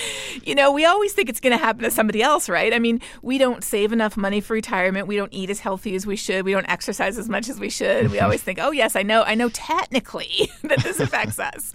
you 0.44 0.54
know, 0.54 0.70
we 0.70 0.84
always 0.84 1.14
think 1.14 1.30
it's 1.30 1.40
going 1.40 1.56
to 1.56 1.64
happen 1.64 1.82
to 1.82 1.90
somebody 1.90 2.20
else, 2.20 2.46
right? 2.46 2.74
I 2.74 2.78
mean, 2.78 3.00
we 3.22 3.38
don't 3.38 3.64
save 3.64 3.94
enough 3.94 4.18
money 4.18 4.42
for 4.42 4.52
retirement. 4.52 5.06
We 5.06 5.16
don't 5.16 5.32
eat 5.32 5.48
as 5.48 5.60
healthy 5.60 5.94
as 5.94 6.06
we 6.06 6.16
should. 6.16 6.44
We 6.44 6.52
don't 6.52 6.68
exercise 6.68 7.16
as 7.16 7.30
much 7.30 7.48
as 7.48 7.58
we 7.58 7.70
should. 7.70 8.10
We 8.10 8.20
always 8.20 8.42
think, 8.42 8.58
oh, 8.60 8.70
yes, 8.70 8.94
I 8.96 9.02
know, 9.02 9.22
I 9.22 9.34
know 9.34 9.48
technically 9.48 10.50
that 10.62 10.82
this 10.82 11.00
affects 11.00 11.38
us. 11.38 11.72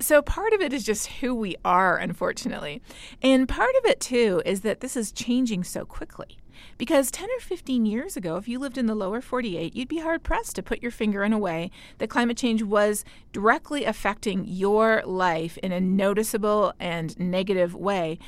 So 0.00 0.22
part 0.22 0.54
of 0.54 0.62
it 0.62 0.72
is 0.72 0.82
just 0.82 1.08
who 1.08 1.34
we 1.34 1.56
are, 1.62 1.98
unfortunately. 1.98 2.80
And 3.20 3.46
part 3.46 3.74
of 3.80 3.84
it, 3.84 4.00
too, 4.00 4.40
is 4.46 4.62
that 4.62 4.80
this 4.80 4.93
is 4.96 5.12
changing 5.12 5.64
so 5.64 5.84
quickly. 5.84 6.38
Because 6.78 7.10
10 7.10 7.28
or 7.36 7.40
15 7.40 7.86
years 7.86 8.16
ago, 8.16 8.36
if 8.36 8.48
you 8.48 8.58
lived 8.58 8.78
in 8.78 8.86
the 8.86 8.94
lower 8.94 9.20
48, 9.20 9.74
you'd 9.74 9.88
be 9.88 9.98
hard 9.98 10.22
pressed 10.22 10.56
to 10.56 10.62
put 10.62 10.82
your 10.82 10.90
finger 10.90 11.24
in 11.24 11.32
a 11.32 11.38
way 11.38 11.70
that 11.98 12.10
climate 12.10 12.36
change 12.36 12.62
was 12.62 13.04
directly 13.32 13.84
affecting 13.84 14.44
your 14.46 15.02
life 15.04 15.58
in 15.58 15.72
a 15.72 15.80
noticeable 15.80 16.72
and 16.78 17.18
negative 17.18 17.74
way 17.74 18.18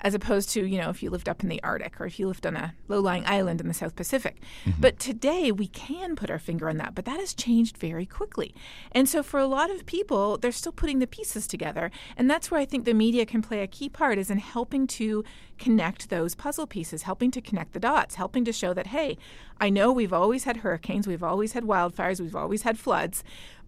as 0.00 0.14
opposed 0.14 0.50
to, 0.50 0.64
you 0.64 0.78
know, 0.78 0.90
if 0.90 1.02
you 1.02 1.10
lived 1.10 1.28
up 1.28 1.42
in 1.42 1.48
the 1.48 1.62
Arctic 1.62 2.00
or 2.00 2.06
if 2.06 2.18
you 2.18 2.26
lived 2.28 2.46
on 2.46 2.56
a 2.56 2.74
low 2.88 3.00
lying 3.00 3.24
island 3.26 3.60
in 3.60 3.68
the 3.68 3.74
South 3.74 3.96
Pacific. 3.96 4.36
Mm-hmm. 4.64 4.80
But 4.80 4.98
today 4.98 5.52
we 5.52 5.66
can 5.68 6.16
put 6.16 6.30
our 6.30 6.38
finger 6.38 6.68
on 6.68 6.76
that, 6.78 6.94
but 6.94 7.04
that 7.04 7.20
has 7.20 7.34
changed 7.34 7.76
very 7.76 8.06
quickly. 8.06 8.54
And 8.92 9.08
so 9.08 9.22
for 9.22 9.40
a 9.40 9.46
lot 9.46 9.70
of 9.70 9.86
people, 9.86 10.38
they're 10.38 10.52
still 10.52 10.72
putting 10.72 10.98
the 10.98 11.06
pieces 11.06 11.46
together. 11.46 11.90
And 12.16 12.30
that's 12.30 12.50
where 12.50 12.60
I 12.60 12.64
think 12.64 12.84
the 12.84 12.94
media 12.94 13.26
can 13.26 13.42
play 13.42 13.62
a 13.62 13.66
key 13.66 13.88
part 13.88 14.18
is 14.18 14.30
in 14.30 14.38
helping 14.38 14.86
to 14.88 15.24
connect 15.58 16.10
those 16.10 16.34
puzzle 16.34 16.66
pieces, 16.66 17.02
helping 17.02 17.30
to 17.30 17.40
connect 17.40 17.72
the 17.72 17.80
dots, 17.80 18.16
helping 18.16 18.44
to 18.44 18.52
show 18.52 18.74
that, 18.74 18.88
hey, 18.88 19.16
I 19.58 19.70
know 19.70 19.90
we've 19.90 20.12
always 20.12 20.44
had 20.44 20.58
hurricanes, 20.58 21.06
we've 21.06 21.22
always 21.22 21.52
had 21.52 21.64
wildfires, 21.64 22.20
we've 22.20 22.36
always 22.36 22.62
had 22.62 22.78
floods, 22.78 23.24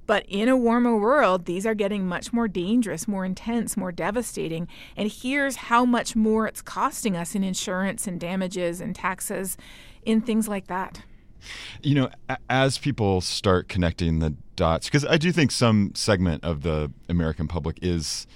but 0.08 0.24
in 0.26 0.48
a 0.48 0.56
warmer 0.56 0.96
world, 0.96 1.44
these 1.44 1.66
are 1.66 1.74
getting 1.74 2.06
much 2.06 2.32
more 2.32 2.48
dangerous, 2.48 3.06
more 3.06 3.26
intense, 3.26 3.76
more 3.76 3.92
devastating. 3.92 4.66
And 4.96 5.12
here's 5.12 5.56
how 5.56 5.84
much 5.84 6.16
more 6.16 6.48
it's 6.48 6.62
costing 6.62 7.14
us 7.14 7.34
in 7.34 7.44
insurance 7.44 8.06
and 8.06 8.18
damages 8.18 8.80
and 8.80 8.96
taxes 8.96 9.58
in 10.06 10.22
things 10.22 10.48
like 10.48 10.66
that. 10.68 11.02
You 11.82 11.94
know, 11.94 12.10
as 12.48 12.78
people 12.78 13.20
start 13.20 13.68
connecting 13.68 14.20
the 14.20 14.34
dots, 14.56 14.86
because 14.86 15.04
I 15.04 15.18
do 15.18 15.30
think 15.30 15.50
some 15.50 15.92
segment 15.94 16.42
of 16.42 16.62
the 16.62 16.90
American 17.10 17.46
public 17.46 17.78
is 17.82 18.26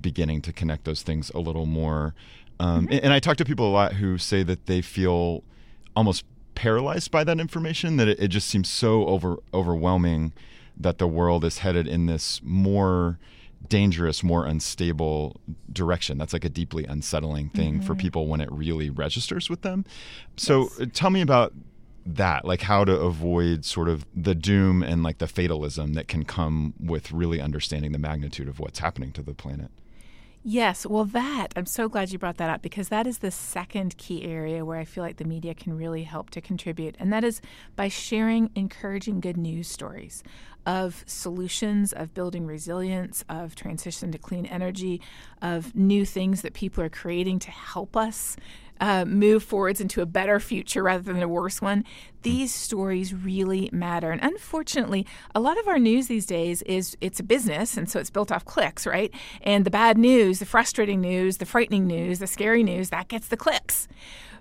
beginning 0.00 0.40
to 0.42 0.52
connect 0.52 0.86
those 0.86 1.02
things 1.02 1.30
a 1.34 1.40
little 1.40 1.66
more. 1.66 2.14
Um, 2.58 2.86
mm-hmm. 2.86 3.04
and, 3.04 3.12
I 3.12 3.20
talk 3.20 3.36
to 3.36 3.44
people 3.44 3.68
a 3.68 3.70
lot 3.70 3.92
who 3.92 4.16
say 4.16 4.42
that 4.44 4.64
they 4.64 4.80
feel 4.80 5.44
almost 5.94 6.24
paralyzed 6.54 7.10
by 7.10 7.22
that 7.24 7.38
information, 7.38 7.98
that 7.98 8.08
it, 8.08 8.18
it 8.18 8.28
just 8.28 8.48
seems 8.48 8.70
so 8.70 9.06
over 9.06 9.36
overwhelming 9.52 10.32
that 10.80 10.98
the 10.98 11.08
world 11.08 11.44
is 11.44 11.58
headed 11.58 11.86
in 11.86 12.06
this 12.06 12.40
more 12.42 13.18
dangerous, 13.68 14.22
more 14.22 14.46
unstable 14.46 15.40
direction. 15.72 16.18
That's 16.18 16.32
like 16.32 16.44
a 16.44 16.48
deeply 16.48 16.84
unsettling 16.84 17.50
thing 17.50 17.74
mm-hmm. 17.74 17.86
for 17.86 17.94
people 17.94 18.26
when 18.26 18.40
it 18.40 18.50
really 18.52 18.88
registers 18.88 19.50
with 19.50 19.62
them. 19.62 19.84
So 20.36 20.62
yes. 20.62 20.80
Uh, 20.80 20.86
tell 20.92 21.10
me 21.10 21.20
about 21.20 21.52
that, 22.06 22.44
like 22.44 22.62
how 22.62 22.84
to 22.84 22.92
avoid 22.92 23.64
sort 23.64 23.88
of 23.88 24.06
the 24.14 24.34
doom 24.34 24.82
and 24.82 25.02
like 25.02 25.18
the 25.18 25.26
fatalism 25.26 25.94
that 25.94 26.08
can 26.08 26.24
come 26.24 26.74
with 26.80 27.12
really 27.12 27.40
understanding 27.40 27.92
the 27.92 27.98
magnitude 27.98 28.48
of 28.48 28.58
what's 28.58 28.78
happening 28.78 29.12
to 29.12 29.22
the 29.22 29.34
planet. 29.34 29.70
Yes, 30.44 30.86
well, 30.86 31.04
that, 31.04 31.48
I'm 31.56 31.66
so 31.66 31.88
glad 31.88 32.10
you 32.12 32.18
brought 32.18 32.36
that 32.36 32.48
up 32.48 32.62
because 32.62 32.88
that 32.88 33.06
is 33.06 33.18
the 33.18 33.30
second 33.30 33.96
key 33.98 34.24
area 34.24 34.64
where 34.64 34.78
I 34.78 34.84
feel 34.84 35.02
like 35.02 35.16
the 35.16 35.24
media 35.24 35.52
can 35.52 35.76
really 35.76 36.04
help 36.04 36.30
to 36.30 36.40
contribute. 36.40 36.94
And 36.98 37.12
that 37.12 37.24
is 37.24 37.40
by 37.76 37.88
sharing 37.88 38.50
encouraging 38.54 39.20
good 39.20 39.36
news 39.36 39.68
stories 39.68 40.22
of 40.64 41.02
solutions, 41.06 41.92
of 41.92 42.14
building 42.14 42.46
resilience, 42.46 43.24
of 43.28 43.54
transition 43.54 44.12
to 44.12 44.18
clean 44.18 44.46
energy, 44.46 45.00
of 45.42 45.74
new 45.74 46.04
things 46.04 46.42
that 46.42 46.54
people 46.54 46.84
are 46.84 46.90
creating 46.90 47.40
to 47.40 47.50
help 47.50 47.96
us 47.96 48.36
uh, 48.80 49.04
move 49.04 49.42
forwards 49.42 49.80
into 49.80 50.02
a 50.02 50.06
better 50.06 50.40
future 50.40 50.82
rather 50.82 51.12
than 51.12 51.22
a 51.22 51.28
worse 51.28 51.60
one. 51.60 51.84
These 52.22 52.52
stories 52.52 53.14
really 53.14 53.70
matter. 53.72 54.10
And 54.10 54.22
unfortunately, 54.22 55.06
a 55.34 55.40
lot 55.40 55.58
of 55.58 55.68
our 55.68 55.78
news 55.78 56.08
these 56.08 56.26
days 56.26 56.62
is 56.62 56.96
it's 57.00 57.20
a 57.20 57.22
business, 57.22 57.76
and 57.76 57.88
so 57.88 58.00
it's 58.00 58.10
built 58.10 58.32
off 58.32 58.44
clicks, 58.44 58.86
right? 58.86 59.12
And 59.42 59.64
the 59.64 59.70
bad 59.70 59.98
news, 59.98 60.40
the 60.40 60.46
frustrating 60.46 61.00
news, 61.00 61.36
the 61.36 61.46
frightening 61.46 61.86
news, 61.86 62.18
the 62.18 62.26
scary 62.26 62.62
news, 62.62 62.90
that 62.90 63.08
gets 63.08 63.28
the 63.28 63.36
clicks. 63.36 63.88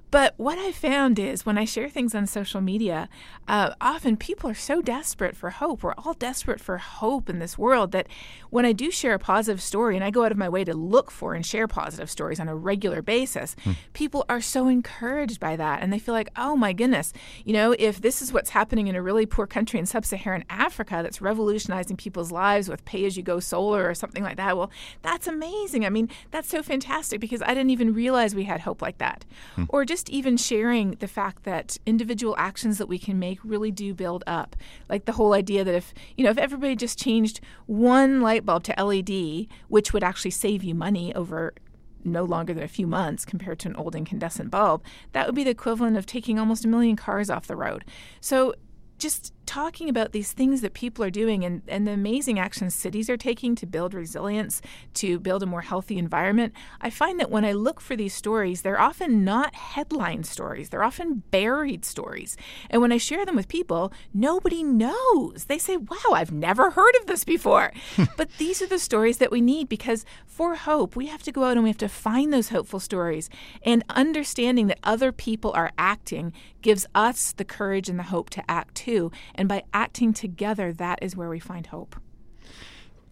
But 0.09 0.33
what 0.37 0.57
I 0.57 0.71
found 0.71 1.19
is 1.19 1.45
when 1.45 1.57
I 1.57 1.65
share 1.65 1.89
things 1.89 2.15
on 2.15 2.27
social 2.27 2.61
media, 2.61 3.09
uh, 3.47 3.73
often 3.81 4.15
people 4.15 4.49
are 4.49 4.55
so 4.55 4.81
desperate 4.81 5.35
for 5.35 5.49
hope. 5.49 5.83
We're 5.83 5.93
all 5.97 6.13
desperate 6.13 6.61
for 6.61 6.77
hope 6.77 7.29
in 7.29 7.39
this 7.39 7.57
world 7.57 7.91
that 7.91 8.07
when 8.49 8.65
I 8.65 8.71
do 8.71 8.89
share 8.89 9.13
a 9.13 9.19
positive 9.19 9.61
story, 9.61 9.95
and 9.95 10.03
I 10.03 10.09
go 10.09 10.23
out 10.23 10.31
of 10.31 10.37
my 10.37 10.47
way 10.47 10.63
to 10.63 10.73
look 10.73 11.11
for 11.11 11.33
and 11.33 11.45
share 11.45 11.67
positive 11.67 12.09
stories 12.09 12.39
on 12.39 12.47
a 12.47 12.55
regular 12.55 13.01
basis, 13.01 13.55
hmm. 13.63 13.73
people 13.93 14.25
are 14.29 14.41
so 14.41 14.67
encouraged 14.67 15.39
by 15.39 15.55
that. 15.55 15.81
And 15.81 15.91
they 15.91 15.99
feel 15.99 16.13
like, 16.13 16.29
oh 16.37 16.55
my 16.55 16.73
goodness, 16.73 17.11
you 17.43 17.53
know, 17.53 17.75
if 17.77 18.01
this 18.01 18.21
is 18.21 18.31
what's 18.31 18.51
happening 18.51 18.87
in 18.87 18.95
a 18.95 19.01
really 19.01 19.25
poor 19.25 19.47
country 19.47 19.79
in 19.79 19.85
sub 19.85 20.05
Saharan 20.05 20.45
Africa 20.49 21.01
that's 21.03 21.21
revolutionizing 21.21 21.97
people's 21.97 22.31
lives 22.31 22.69
with 22.69 22.85
pay 22.85 23.05
as 23.05 23.17
you 23.17 23.23
go 23.23 23.39
solar 23.39 23.89
or 23.89 23.93
something 23.93 24.23
like 24.23 24.37
that, 24.37 24.55
well, 24.55 24.71
that's 25.01 25.27
amazing. 25.27 25.85
I 25.85 25.89
mean, 25.89 26.09
that's 26.31 26.49
so 26.49 26.63
fantastic 26.63 27.19
because 27.19 27.41
I 27.41 27.49
didn't 27.49 27.71
even 27.71 27.93
realize 27.93 28.33
we 28.33 28.45
had 28.45 28.61
hope 28.61 28.81
like 28.81 28.99
that. 28.99 29.25
Hmm. 29.55 29.65
Or 29.69 29.83
just 29.85 29.96
just 29.97 30.11
even 30.11 30.37
sharing 30.37 30.91
the 30.99 31.07
fact 31.07 31.43
that 31.43 31.75
individual 31.87 32.35
actions 32.37 32.77
that 32.77 32.85
we 32.85 32.99
can 32.99 33.17
make 33.17 33.39
really 33.43 33.71
do 33.71 33.95
build 33.95 34.23
up. 34.27 34.55
Like 34.87 35.05
the 35.05 35.13
whole 35.13 35.33
idea 35.33 35.63
that 35.63 35.73
if, 35.73 35.91
you 36.15 36.23
know, 36.23 36.29
if 36.29 36.37
everybody 36.37 36.75
just 36.75 36.99
changed 36.99 37.39
one 37.65 38.21
light 38.21 38.45
bulb 38.45 38.61
to 38.65 38.75
LED, 38.77 39.47
which 39.69 39.93
would 39.93 40.03
actually 40.03 40.29
save 40.29 40.63
you 40.63 40.75
money 40.75 41.15
over 41.15 41.55
no 42.03 42.23
longer 42.23 42.53
than 42.53 42.63
a 42.63 42.67
few 42.67 42.85
months 42.85 43.25
compared 43.25 43.57
to 43.57 43.69
an 43.69 43.75
old 43.75 43.95
incandescent 43.95 44.51
bulb, 44.51 44.83
that 45.13 45.25
would 45.25 45.33
be 45.33 45.43
the 45.43 45.49
equivalent 45.49 45.97
of 45.97 46.05
taking 46.05 46.37
almost 46.37 46.63
a 46.63 46.67
million 46.67 46.95
cars 46.95 47.31
off 47.31 47.47
the 47.47 47.55
road. 47.55 47.83
So 48.21 48.53
just 48.99 49.33
talking 49.47 49.89
about 49.89 50.11
these 50.11 50.33
things 50.33 50.61
that 50.61 50.73
people 50.73 51.03
are 51.03 51.09
doing 51.09 51.43
and, 51.43 51.61
and 51.67 51.87
the 51.87 51.91
amazing 51.91 52.37
actions 52.37 52.75
cities 52.75 53.09
are 53.09 53.17
taking 53.17 53.55
to 53.55 53.65
build 53.65 53.93
resilience, 53.93 54.61
to 54.93 55.19
build 55.19 55.41
a 55.41 55.47
more 55.47 55.61
healthy 55.61 55.97
environment, 55.97 56.53
I 56.81 56.89
find 56.89 57.19
that 57.19 57.31
when 57.31 57.45
I 57.45 57.53
look 57.53 57.81
for 57.81 57.95
these 57.95 58.13
stories, 58.13 58.61
they're 58.61 58.79
often 58.79 59.23
not 59.23 59.55
headline 59.55 60.23
stories. 60.25 60.69
They're 60.69 60.83
often 60.83 61.23
buried 61.31 61.85
stories. 61.85 62.37
And 62.69 62.81
when 62.81 62.91
I 62.91 62.97
share 62.97 63.25
them 63.25 63.35
with 63.35 63.47
people, 63.47 63.91
nobody 64.13 64.61
knows. 64.61 65.45
They 65.45 65.57
say, 65.57 65.77
wow, 65.77 66.13
I've 66.13 66.31
never 66.31 66.71
heard 66.71 66.95
of 66.99 67.07
this 67.07 67.23
before. 67.23 67.71
but 68.17 68.29
these 68.37 68.61
are 68.61 68.67
the 68.67 68.77
stories 68.77 69.17
that 69.17 69.31
we 69.31 69.41
need 69.41 69.69
because 69.69 70.05
for 70.25 70.55
hope, 70.55 70.95
we 70.95 71.07
have 71.07 71.23
to 71.23 71.31
go 71.31 71.45
out 71.45 71.53
and 71.53 71.63
we 71.63 71.69
have 71.69 71.77
to 71.77 71.89
find 71.89 72.33
those 72.33 72.49
hopeful 72.49 72.79
stories. 72.79 73.29
And 73.63 73.83
understanding 73.89 74.67
that 74.67 74.79
other 74.83 75.11
people 75.11 75.51
are 75.53 75.71
acting 75.77 76.33
gives 76.61 76.85
us 76.93 77.31
the 77.31 77.45
courage 77.45 77.87
and 77.87 77.97
the 77.97 78.03
hope 78.03 78.29
to 78.29 78.51
act 78.51 78.75
too. 78.75 79.11
And 79.37 79.47
by 79.47 79.63
acting 79.73 80.13
together, 80.13 80.73
that 80.73 80.99
is 81.01 81.15
where 81.15 81.29
we 81.29 81.39
find 81.39 81.67
hope. 81.67 81.95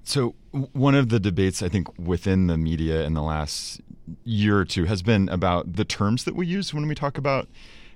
So, 0.04 0.36
one 0.52 0.94
of 0.94 1.10
the 1.10 1.20
debates 1.20 1.64
I 1.64 1.70
think 1.70 1.88
within 1.98 2.48
the 2.48 2.58
media 2.58 3.04
in 3.04 3.14
the 3.14 3.24
last 3.24 3.82
year 4.24 4.60
or 4.60 4.66
two 4.66 4.86
has 4.86 5.02
been 5.02 5.30
about 5.30 5.74
the 5.74 5.86
terms 5.86 6.26
that 6.26 6.36
we 6.36 6.46
use 6.46 6.74
when 6.74 6.88
we 6.88 6.94
talk 6.94 7.18
about 7.18 7.48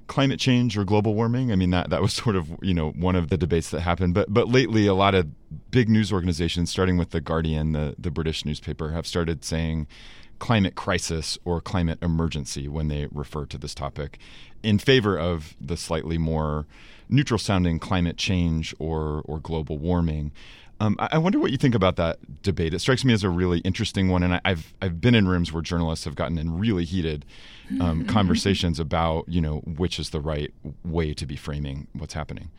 climate 0.08 0.40
change 0.40 0.76
or 0.76 0.84
global 0.84 1.14
warming. 1.14 1.52
I 1.52 1.56
mean 1.56 1.70
that 1.70 1.92
that 1.92 2.02
was 2.02 2.14
sort 2.14 2.36
of 2.36 2.50
you 2.62 2.74
know 2.74 2.90
one 2.92 3.16
of 3.16 3.30
the 3.30 3.38
debates 3.38 3.70
that 3.70 3.82
happened. 3.82 4.14
But 4.14 4.34
but 4.34 4.50
lately, 4.50 4.88
a 4.88 4.94
lot 4.94 5.16
of 5.16 5.28
big 5.72 5.88
news 5.88 6.12
organizations, 6.12 6.70
starting 6.70 6.98
with 6.98 7.12
the 7.12 7.22
Guardian, 7.22 7.72
the 7.72 7.96
the 7.98 8.12
British 8.12 8.44
newspaper, 8.44 8.92
have 8.92 9.08
started 9.08 9.46
saying 9.46 9.88
climate 10.40 10.76
crisis 10.76 11.38
or 11.46 11.62
climate 11.62 12.00
emergency 12.02 12.68
when 12.68 12.88
they 12.88 13.08
refer 13.12 13.46
to 13.46 13.58
this 13.58 13.76
topic, 13.76 14.18
in 14.64 14.80
favor 14.80 15.18
of 15.18 15.56
the 15.62 15.78
slightly 15.78 16.18
more 16.18 16.66
neutral 17.10 17.38
sounding 17.38 17.80
climate 17.80 18.18
change 18.18 18.74
or 18.80 19.22
or 19.26 19.40
global 19.40 19.78
warming. 19.78 20.32
Um, 20.82 20.96
I 20.98 21.18
wonder 21.18 21.40
what 21.40 21.52
you 21.52 21.58
think 21.58 21.76
about 21.76 21.98
that 21.98 22.42
debate. 22.42 22.74
It 22.74 22.80
strikes 22.80 23.04
me 23.04 23.12
as 23.12 23.26
a 23.26 23.30
really 23.30 23.60
interesting 23.60 24.08
one, 24.08 24.24
and 24.24 24.36
I, 24.36 24.42
have 24.46 24.74
I've 24.82 25.02
been 25.02 25.14
in 25.14 25.28
rooms 25.28 25.52
where 25.52 25.62
journalists 25.62 26.06
have 26.06 26.16
gotten 26.16 26.38
in 26.38 26.58
really 26.58 26.86
heated 26.86 27.26
um, 27.82 28.06
conversations 28.08 28.80
about 28.80 29.28
you 29.28 29.42
know 29.42 29.58
which 29.66 30.00
is 30.00 30.12
the 30.12 30.22
right 30.22 30.54
way 30.86 31.14
to 31.14 31.26
be 31.26 31.36
framing 31.36 31.88
what's 31.94 32.14
happening. 32.14 32.50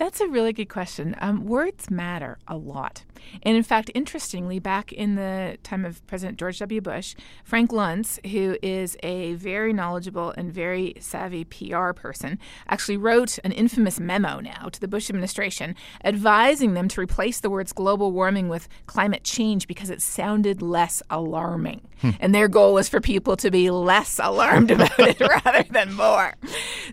That's 0.00 0.22
a 0.22 0.26
really 0.26 0.54
good 0.54 0.70
question. 0.70 1.14
Um, 1.20 1.44
words 1.44 1.90
matter 1.90 2.38
a 2.48 2.56
lot. 2.56 3.04
And 3.42 3.54
in 3.54 3.62
fact, 3.62 3.90
interestingly, 3.94 4.58
back 4.58 4.94
in 4.94 5.14
the 5.14 5.58
time 5.62 5.84
of 5.84 6.04
President 6.06 6.38
George 6.38 6.58
W. 6.60 6.80
Bush, 6.80 7.14
Frank 7.44 7.70
Luntz, 7.70 8.18
who 8.30 8.56
is 8.62 8.96
a 9.02 9.34
very 9.34 9.74
knowledgeable 9.74 10.30
and 10.38 10.50
very 10.50 10.94
savvy 11.00 11.44
PR 11.44 11.92
person, 11.92 12.38
actually 12.66 12.96
wrote 12.96 13.38
an 13.44 13.52
infamous 13.52 14.00
memo 14.00 14.40
now 14.40 14.70
to 14.70 14.80
the 14.80 14.88
Bush 14.88 15.10
administration 15.10 15.76
advising 16.02 16.72
them 16.72 16.88
to 16.88 17.00
replace 17.00 17.40
the 17.40 17.50
words 17.50 17.74
global 17.74 18.10
warming 18.10 18.48
with 18.48 18.68
climate 18.86 19.22
change 19.22 19.66
because 19.66 19.90
it 19.90 20.00
sounded 20.00 20.62
less 20.62 21.02
alarming. 21.10 21.82
Hmm. 22.00 22.10
And 22.20 22.34
their 22.34 22.48
goal 22.48 22.72
was 22.72 22.88
for 22.88 23.00
people 23.00 23.36
to 23.36 23.50
be 23.50 23.70
less 23.70 24.18
alarmed 24.18 24.70
about 24.70 24.98
it 24.98 25.20
rather 25.44 25.64
than 25.70 25.92
more. 25.92 26.34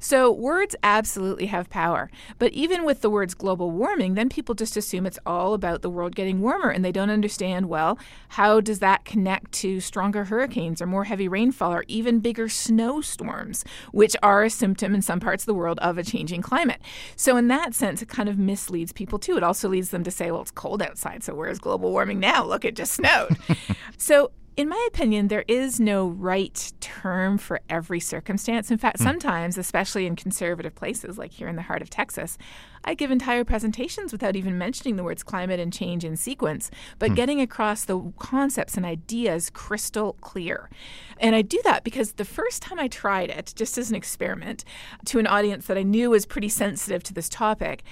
So 0.02 0.30
words 0.30 0.76
absolutely 0.84 1.46
have 1.46 1.70
power. 1.70 2.12
But 2.38 2.52
even 2.52 2.84
with 2.98 3.04
the 3.04 3.10
words 3.12 3.36
global 3.36 3.70
warming, 3.70 4.16
then 4.16 4.28
people 4.28 4.56
just 4.56 4.76
assume 4.76 5.06
it's 5.06 5.20
all 5.24 5.54
about 5.54 5.84
the 5.84 5.90
world 5.90 6.16
getting 6.16 6.42
warmer 6.42 6.72
and 6.72 6.84
they 6.84 6.92
don't 6.92 7.12
understand, 7.12 7.70
well, 7.70 8.00
how 8.30 8.60
does 8.60 8.80
that 8.80 9.06
connect 9.06 9.52
to 9.52 9.80
stronger 9.80 10.24
hurricanes 10.24 10.82
or 10.82 10.88
more 10.88 11.04
heavy 11.04 11.28
rainfall 11.28 11.72
or 11.72 11.86
even 11.88 12.20
bigger 12.20 12.50
snowstorms, 12.50 13.64
which 13.92 14.16
are 14.24 14.46
a 14.46 14.50
symptom 14.50 14.96
in 14.96 15.04
some 15.04 15.20
parts 15.20 15.44
of 15.44 15.46
the 15.46 15.54
world 15.54 15.78
of 15.78 16.00
a 16.00 16.04
changing 16.04 16.42
climate. 16.42 16.82
So 17.16 17.38
in 17.38 17.50
that 17.50 17.76
sense, 17.76 18.02
it 18.02 18.10
kind 18.10 18.30
of 18.30 18.40
misleads 18.40 18.92
people 18.92 19.20
too. 19.20 19.38
It 19.38 19.44
also 19.44 19.70
leads 19.70 19.92
them 19.92 20.04
to 20.04 20.10
say, 20.10 20.32
well, 20.32 20.42
it's 20.42 20.50
cold 20.50 20.82
outside, 20.82 21.24
so 21.24 21.36
where's 21.36 21.60
global 21.60 21.92
warming 21.92 22.20
now? 22.20 22.44
Look, 22.44 22.66
it 22.66 22.76
just 22.76 22.94
snowed. 22.94 23.38
so 23.98 24.32
in 24.58 24.68
my 24.68 24.88
opinion, 24.88 25.28
there 25.28 25.46
is 25.48 25.80
no 25.80 26.08
right 26.08 26.74
term 26.80 27.38
for 27.38 27.62
every 27.70 28.00
circumstance. 28.00 28.72
In 28.72 28.80
fact, 28.80 28.98
mm. 28.98 29.04
sometimes, 29.04 29.56
especially 29.56 30.08
in 30.08 30.16
conservative 30.16 30.74
places 30.74 31.16
like 31.16 31.32
here 31.32 31.48
in 31.48 31.56
the 31.56 31.62
heart 31.62 31.84
of 31.84 31.92
Texas, 31.92 32.40
I 32.84 32.96
give 32.96 33.12
entire 33.12 33.44
presentations 33.44 34.12
without 34.12 34.36
even 34.36 34.58
mentioning 34.58 34.96
the 34.96 35.04
words 35.04 35.22
climate 35.22 35.60
and 35.60 35.72
change 35.72 36.04
in 36.04 36.18
sequence, 36.18 36.72
but 36.98 37.12
mm. 37.12 37.16
getting 37.16 37.40
across 37.40 37.86
the 37.86 38.12
concepts 38.18 38.76
and 38.76 38.86
ideas 38.86 39.52
crystal 39.52 40.14
clear. 40.22 40.72
And 41.20 41.36
I 41.36 41.44
do 41.44 41.62
that 41.64 41.84
because 41.84 42.14
the 42.14 42.26
first 42.26 42.64
time 42.64 42.80
I 42.80 42.88
tried 42.88 43.30
it, 43.30 43.54
just 43.56 43.78
as 43.78 43.92
an 43.92 43.96
experiment, 43.96 44.66
to 45.06 45.20
an 45.20 45.28
audience 45.28 45.68
that 45.68 45.78
I 45.78 45.84
knew 45.84 46.10
was 46.10 46.26
pretty 46.26 46.50
sensitive 46.50 47.04
to 47.04 47.14
this 47.14 47.30
topic, 47.30 47.84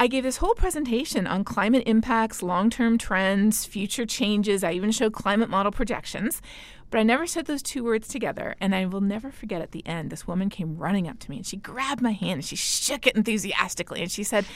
I 0.00 0.06
gave 0.06 0.22
this 0.22 0.38
whole 0.38 0.54
presentation 0.54 1.26
on 1.26 1.44
climate 1.44 1.82
impacts, 1.84 2.42
long 2.42 2.70
term 2.70 2.96
trends, 2.96 3.66
future 3.66 4.06
changes. 4.06 4.64
I 4.64 4.72
even 4.72 4.92
showed 4.92 5.12
climate 5.12 5.50
model 5.50 5.70
projections, 5.70 6.40
but 6.88 6.98
I 6.98 7.02
never 7.02 7.26
said 7.26 7.44
those 7.44 7.62
two 7.62 7.84
words 7.84 8.08
together. 8.08 8.54
And 8.62 8.74
I 8.74 8.86
will 8.86 9.02
never 9.02 9.30
forget 9.30 9.60
at 9.60 9.72
the 9.72 9.86
end, 9.86 10.08
this 10.08 10.26
woman 10.26 10.48
came 10.48 10.78
running 10.78 11.06
up 11.06 11.18
to 11.18 11.30
me 11.30 11.36
and 11.36 11.46
she 11.46 11.58
grabbed 11.58 12.00
my 12.00 12.12
hand 12.12 12.38
and 12.38 12.44
she 12.46 12.56
shook 12.56 13.06
it 13.06 13.14
enthusiastically 13.14 14.00
and 14.00 14.10
she 14.10 14.22
said, 14.22 14.46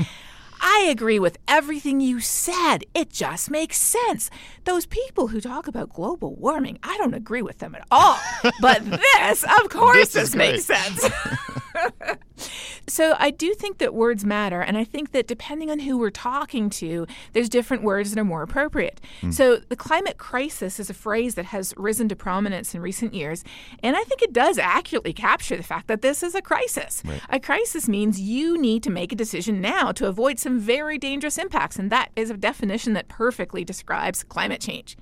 I 0.63 0.87
agree 0.91 1.19
with 1.19 1.37
everything 1.47 2.01
you 2.01 2.21
said. 2.21 2.85
It 2.95 3.11
just 3.11 3.51
makes 3.51 3.77
sense. 3.77 4.31
Those 4.65 4.87
people 4.87 5.29
who 5.29 5.43
talk 5.43 5.69
about 5.69 5.91
global 5.91 6.37
warming, 6.37 6.79
I 6.83 6.97
don't 6.97 7.13
agree 7.13 7.43
with 7.43 7.59
them 7.59 7.75
at 7.75 7.87
all. 7.91 8.17
but 8.63 8.83
this, 8.83 9.45
of 9.61 9.69
course, 9.69 9.95
this, 9.95 10.13
this 10.15 10.35
makes 10.35 10.65
sense. 10.65 11.05
so 12.87 13.15
I 13.19 13.31
do 13.31 13.55
think 13.55 13.79
that 13.79 13.95
words 13.95 14.25
matter. 14.25 14.61
And 14.61 14.77
I 14.77 14.85
think 14.85 15.13
that 15.13 15.27
depending 15.27 15.71
on 15.71 15.81
who 15.81 15.99
we're 15.99 16.11
talking 16.11 16.71
to, 16.71 17.07
there's 17.33 17.49
different 17.49 17.83
words 17.83 18.11
that 18.11 18.21
are 18.21 18.25
more 18.25 18.43
appropriate. 18.43 19.01
Mm. 19.23 19.33
So 19.33 19.57
the 19.57 19.77
climate 19.77 20.19
crisis 20.19 20.79
is 20.79 20.91
a 20.91 20.95
phrase 20.95 21.35
that 21.35 21.47
has 21.47 21.75
risen 21.77 22.09
to 22.09 22.17
prominence 22.17 22.75
in 22.75 22.81
recent 22.81 23.15
years. 23.15 23.45
And 23.83 23.97
I 23.97 24.03
think 24.05 24.23
it 24.23 24.33
does 24.33 24.59
accurately 24.59 25.13
capture 25.13 25.57
the 25.57 25.63
fact 25.63 25.89
that 25.89 26.03
this 26.03 26.23
is 26.23 26.35
a 26.35 26.43
crisis. 26.43 27.03
Right. 27.05 27.21
A 27.31 27.41
crisis 27.41 27.89
means 27.89 28.21
you 28.21 28.59
need 28.59 28.83
to 28.85 28.91
make 28.91 29.13
a 29.13 29.17
decision 29.17 29.61
now 29.61 29.93
to 29.93 30.07
avoid 30.07 30.39
some 30.39 30.59
very 30.59 30.99
dangerous 30.99 31.39
impacts. 31.39 31.79
And 31.79 31.91
that 31.91 32.11
is 32.17 32.31
a 32.31 32.37
definition 32.37 32.93
that 32.95 33.09
perfectly 33.09 33.65
describes 33.65 34.23
climate 34.23 34.61
change. 34.61 34.97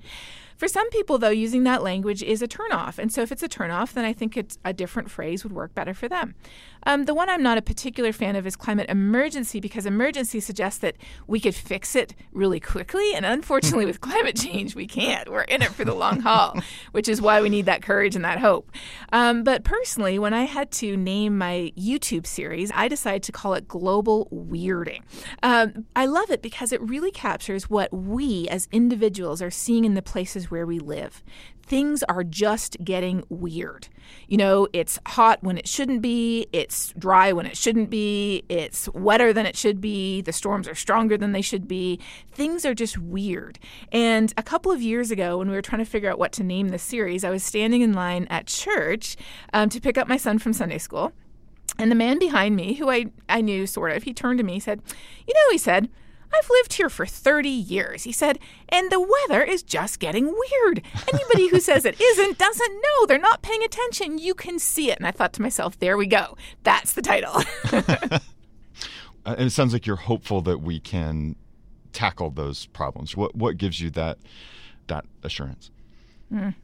For 0.57 0.67
some 0.67 0.89
people, 0.89 1.17
though, 1.17 1.29
using 1.29 1.63
that 1.63 1.83
language 1.83 2.23
is 2.23 2.41
a 2.41 2.47
turnoff. 2.47 2.97
And 2.97 3.11
so 3.11 3.21
if 3.21 3.31
it's 3.31 3.43
a 3.43 3.49
turnoff, 3.49 3.93
then 3.93 4.05
I 4.05 4.13
think 4.13 4.37
it's 4.37 4.57
a 4.63 4.73
different 4.73 5.09
phrase 5.09 5.43
would 5.43 5.53
work 5.53 5.73
better 5.73 5.93
for 5.93 6.07
them. 6.07 6.35
Um, 6.85 7.05
the 7.05 7.13
one 7.13 7.29
I'm 7.29 7.43
not 7.43 7.57
a 7.57 7.61
particular 7.61 8.11
fan 8.11 8.35
of 8.35 8.45
is 8.45 8.55
climate 8.55 8.89
emergency 8.89 9.59
because 9.59 9.85
emergency 9.85 10.39
suggests 10.39 10.79
that 10.79 10.95
we 11.27 11.39
could 11.39 11.55
fix 11.55 11.95
it 11.95 12.13
really 12.31 12.59
quickly. 12.59 13.13
And 13.15 13.25
unfortunately, 13.25 13.85
with 13.85 14.01
climate 14.01 14.35
change, 14.35 14.75
we 14.75 14.87
can't. 14.87 15.29
We're 15.29 15.41
in 15.41 15.61
it 15.61 15.71
for 15.71 15.85
the 15.85 15.93
long 15.93 16.19
haul, 16.19 16.59
which 16.91 17.07
is 17.07 17.21
why 17.21 17.41
we 17.41 17.49
need 17.49 17.65
that 17.65 17.81
courage 17.81 18.15
and 18.15 18.25
that 18.25 18.39
hope. 18.39 18.71
Um, 19.11 19.43
but 19.43 19.63
personally, 19.63 20.19
when 20.19 20.33
I 20.33 20.43
had 20.43 20.71
to 20.71 20.97
name 20.97 21.37
my 21.37 21.71
YouTube 21.77 22.27
series, 22.27 22.71
I 22.73 22.87
decided 22.87 23.23
to 23.23 23.31
call 23.31 23.53
it 23.53 23.67
Global 23.67 24.27
Weirding. 24.31 25.01
Um, 25.41 25.85
I 25.95 26.05
love 26.05 26.29
it 26.31 26.41
because 26.41 26.71
it 26.71 26.81
really 26.81 27.11
captures 27.11 27.69
what 27.69 27.93
we 27.93 28.47
as 28.49 28.67
individuals 28.71 29.41
are 29.41 29.51
seeing 29.51 29.85
in 29.85 29.93
the 29.93 30.01
places 30.01 30.42
where 30.51 30.65
we 30.65 30.79
live 30.79 31.23
things 31.65 32.03
are 32.03 32.23
just 32.23 32.77
getting 32.83 33.23
weird. 33.29 33.87
You 34.27 34.37
know, 34.37 34.67
it's 34.73 34.99
hot 35.07 35.43
when 35.43 35.57
it 35.57 35.67
shouldn't 35.67 36.01
be, 36.01 36.47
it's 36.51 36.93
dry 36.97 37.31
when 37.31 37.45
it 37.45 37.57
shouldn't 37.57 37.89
be, 37.89 38.43
it's 38.49 38.89
wetter 38.89 39.33
than 39.33 39.45
it 39.45 39.55
should 39.55 39.79
be, 39.79 40.21
the 40.21 40.33
storms 40.33 40.67
are 40.67 40.75
stronger 40.75 41.17
than 41.17 41.31
they 41.31 41.41
should 41.41 41.67
be. 41.67 41.99
Things 42.31 42.65
are 42.65 42.73
just 42.73 42.97
weird. 42.97 43.59
And 43.91 44.33
a 44.37 44.43
couple 44.43 44.71
of 44.71 44.81
years 44.81 45.09
ago, 45.09 45.37
when 45.37 45.49
we 45.49 45.55
were 45.55 45.61
trying 45.61 45.83
to 45.83 45.89
figure 45.89 46.11
out 46.11 46.19
what 46.19 46.31
to 46.33 46.43
name 46.43 46.69
this 46.69 46.83
series, 46.83 47.23
I 47.23 47.29
was 47.29 47.43
standing 47.43 47.81
in 47.81 47.93
line 47.93 48.27
at 48.29 48.47
church 48.47 49.15
um, 49.53 49.69
to 49.69 49.79
pick 49.79 49.97
up 49.97 50.07
my 50.07 50.17
son 50.17 50.39
from 50.39 50.53
Sunday 50.53 50.77
school. 50.77 51.13
And 51.79 51.89
the 51.89 51.95
man 51.95 52.19
behind 52.19 52.55
me, 52.55 52.73
who 52.73 52.89
I, 52.91 53.05
I 53.29 53.41
knew 53.41 53.65
sort 53.65 53.93
of, 53.93 54.03
he 54.03 54.13
turned 54.13 54.37
to 54.37 54.43
me, 54.43 54.53
he 54.53 54.59
said, 54.59 54.81
You 55.25 55.33
know, 55.33 55.51
he 55.51 55.57
said, 55.57 55.89
I've 56.35 56.49
lived 56.49 56.73
here 56.73 56.89
for 56.89 57.05
30 57.05 57.49
years, 57.49 58.03
he 58.03 58.11
said, 58.11 58.39
and 58.69 58.91
the 58.91 58.99
weather 58.99 59.43
is 59.43 59.63
just 59.63 59.99
getting 59.99 60.25
weird. 60.25 60.81
Anybody 61.11 61.49
who 61.49 61.59
says 61.59 61.85
it 61.85 61.99
isn't 61.99 62.37
doesn't 62.37 62.73
know. 62.73 63.05
They're 63.05 63.17
not 63.17 63.41
paying 63.41 63.63
attention. 63.63 64.17
You 64.17 64.33
can 64.33 64.59
see 64.59 64.91
it. 64.91 64.97
And 64.97 65.07
I 65.07 65.11
thought 65.11 65.33
to 65.33 65.41
myself, 65.41 65.77
there 65.79 65.97
we 65.97 66.07
go. 66.07 66.37
That's 66.63 66.93
the 66.93 67.01
title. 67.01 67.41
and 69.25 69.41
it 69.41 69.51
sounds 69.51 69.73
like 69.73 69.85
you're 69.85 69.95
hopeful 69.95 70.41
that 70.41 70.59
we 70.59 70.79
can 70.79 71.35
tackle 71.91 72.31
those 72.31 72.65
problems. 72.67 73.15
What 73.15 73.35
what 73.35 73.57
gives 73.57 73.79
you 73.79 73.89
that 73.91 74.17
that 74.87 75.05
assurance? 75.23 75.71
Mm. 76.31 76.55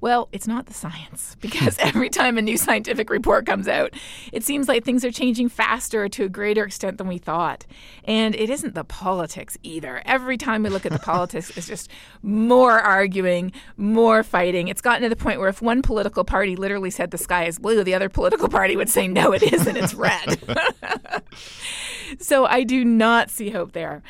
Well, 0.00 0.28
it's 0.32 0.46
not 0.46 0.66
the 0.66 0.74
science 0.74 1.34
hmm. 1.34 1.40
because 1.40 1.78
every 1.80 2.10
time 2.10 2.38
a 2.38 2.42
new 2.42 2.56
scientific 2.56 3.10
report 3.10 3.46
comes 3.46 3.68
out, 3.68 3.92
it 4.32 4.44
seems 4.44 4.68
like 4.68 4.84
things 4.84 5.04
are 5.04 5.10
changing 5.10 5.48
faster 5.48 6.08
to 6.08 6.24
a 6.24 6.28
greater 6.28 6.64
extent 6.64 6.98
than 6.98 7.08
we 7.08 7.18
thought. 7.18 7.66
And 8.04 8.34
it 8.34 8.50
isn't 8.50 8.74
the 8.74 8.84
politics 8.84 9.56
either. 9.62 10.02
Every 10.04 10.36
time 10.36 10.62
we 10.62 10.70
look 10.70 10.86
at 10.86 10.92
the 10.92 10.98
politics, 11.04 11.56
it's 11.56 11.66
just 11.66 11.90
more 12.22 12.78
arguing, 12.78 13.52
more 13.76 14.22
fighting. 14.22 14.68
It's 14.68 14.80
gotten 14.80 15.02
to 15.02 15.08
the 15.08 15.16
point 15.16 15.40
where 15.40 15.48
if 15.48 15.62
one 15.62 15.82
political 15.82 16.24
party 16.24 16.56
literally 16.56 16.90
said 16.90 17.10
the 17.10 17.18
sky 17.18 17.44
is 17.44 17.58
blue, 17.58 17.84
the 17.84 17.94
other 17.94 18.08
political 18.08 18.48
party 18.48 18.76
would 18.76 18.88
say, 18.88 19.08
no, 19.08 19.32
it 19.32 19.42
isn't, 19.42 19.76
it's 19.76 19.94
red. 19.94 20.38
so 22.18 22.46
I 22.46 22.62
do 22.64 22.84
not 22.84 23.30
see 23.30 23.50
hope 23.50 23.72
there. 23.72 24.02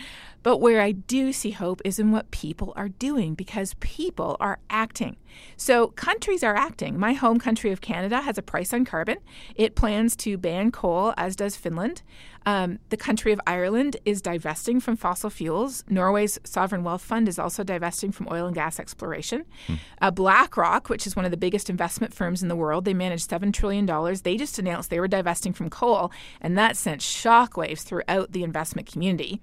But 0.45 0.59
where 0.59 0.81
I 0.81 0.93
do 0.93 1.33
see 1.33 1.51
hope 1.51 1.81
is 1.85 1.99
in 1.99 2.13
what 2.13 2.31
people 2.31 2.73
are 2.77 2.89
doing 2.89 3.35
because 3.35 3.75
people 3.81 4.37
are 4.39 4.61
acting. 4.71 5.17
So 5.57 5.89
countries 5.89 6.45
are 6.45 6.55
acting. 6.55 6.97
My 6.97 7.15
home 7.15 7.41
country 7.41 7.73
of 7.73 7.81
Canada 7.81 8.21
has 8.21 8.39
a 8.39 8.43
price 8.43 8.73
on 8.73 8.85
carbon. 8.85 9.17
It 9.57 9.75
plans 9.75 10.15
to 10.17 10.37
ban 10.39 10.71
coal, 10.71 11.15
as 11.17 11.35
does 11.35 11.57
Finland. 11.57 12.03
Um, 12.47 12.79
the 12.91 12.97
country 12.97 13.33
of 13.33 13.41
Ireland 13.47 13.97
is 14.05 14.21
divesting 14.21 14.81
from 14.81 14.97
fossil 14.97 15.31
fuels. 15.31 15.85
Norway's 15.89 16.39
sovereign 16.45 16.85
wealth 16.85 17.03
fund 17.03 17.29
is 17.29 17.39
also 17.39 17.65
divesting 17.65 18.13
from 18.13 18.29
oil 18.31 18.47
and 18.47 18.55
gas 18.55 18.79
exploration. 18.79 19.45
Hmm. 19.67 19.75
Uh, 20.01 20.11
BlackRock, 20.11 20.89
which 20.89 21.07
is 21.07 21.17
one 21.17 21.25
of 21.25 21.31
the 21.31 21.37
biggest 21.37 21.71
investment 21.71 22.13
firms 22.13 22.43
in 22.43 22.49
the 22.49 22.57
world, 22.57 22.85
they 22.85 22.95
manage 22.95 23.27
$7 23.27 23.53
trillion. 23.53 23.87
They 24.23 24.37
just 24.37 24.59
announced 24.59 24.91
they 24.91 25.01
were 25.01 25.09
divesting 25.09 25.53
from 25.53 25.71
coal, 25.71 26.13
and 26.41 26.57
that 26.59 26.77
sent 26.77 27.01
shockwaves 27.01 27.83
throughout 27.83 28.33
the 28.33 28.45
investment 28.45 28.91
community. 28.91 29.41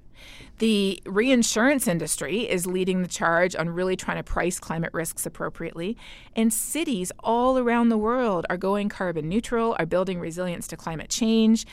The 0.59 1.01
reinsurance 1.07 1.87
industry 1.87 2.41
is 2.47 2.67
leading 2.67 3.01
the 3.01 3.07
charge 3.07 3.55
on 3.55 3.69
really 3.69 3.95
trying 3.95 4.17
to 4.17 4.23
price 4.23 4.59
climate 4.59 4.91
risks 4.93 5.25
appropriately. 5.25 5.97
And 6.35 6.53
cities 6.53 7.11
all 7.23 7.57
around 7.57 7.89
the 7.89 7.97
world 7.97 8.45
are 8.49 8.57
going 8.57 8.89
carbon 8.89 9.27
neutral, 9.27 9.75
are 9.79 9.87
building 9.87 10.19
resilience 10.19 10.67
to 10.67 10.77
climate 10.77 11.09
change. 11.09 11.65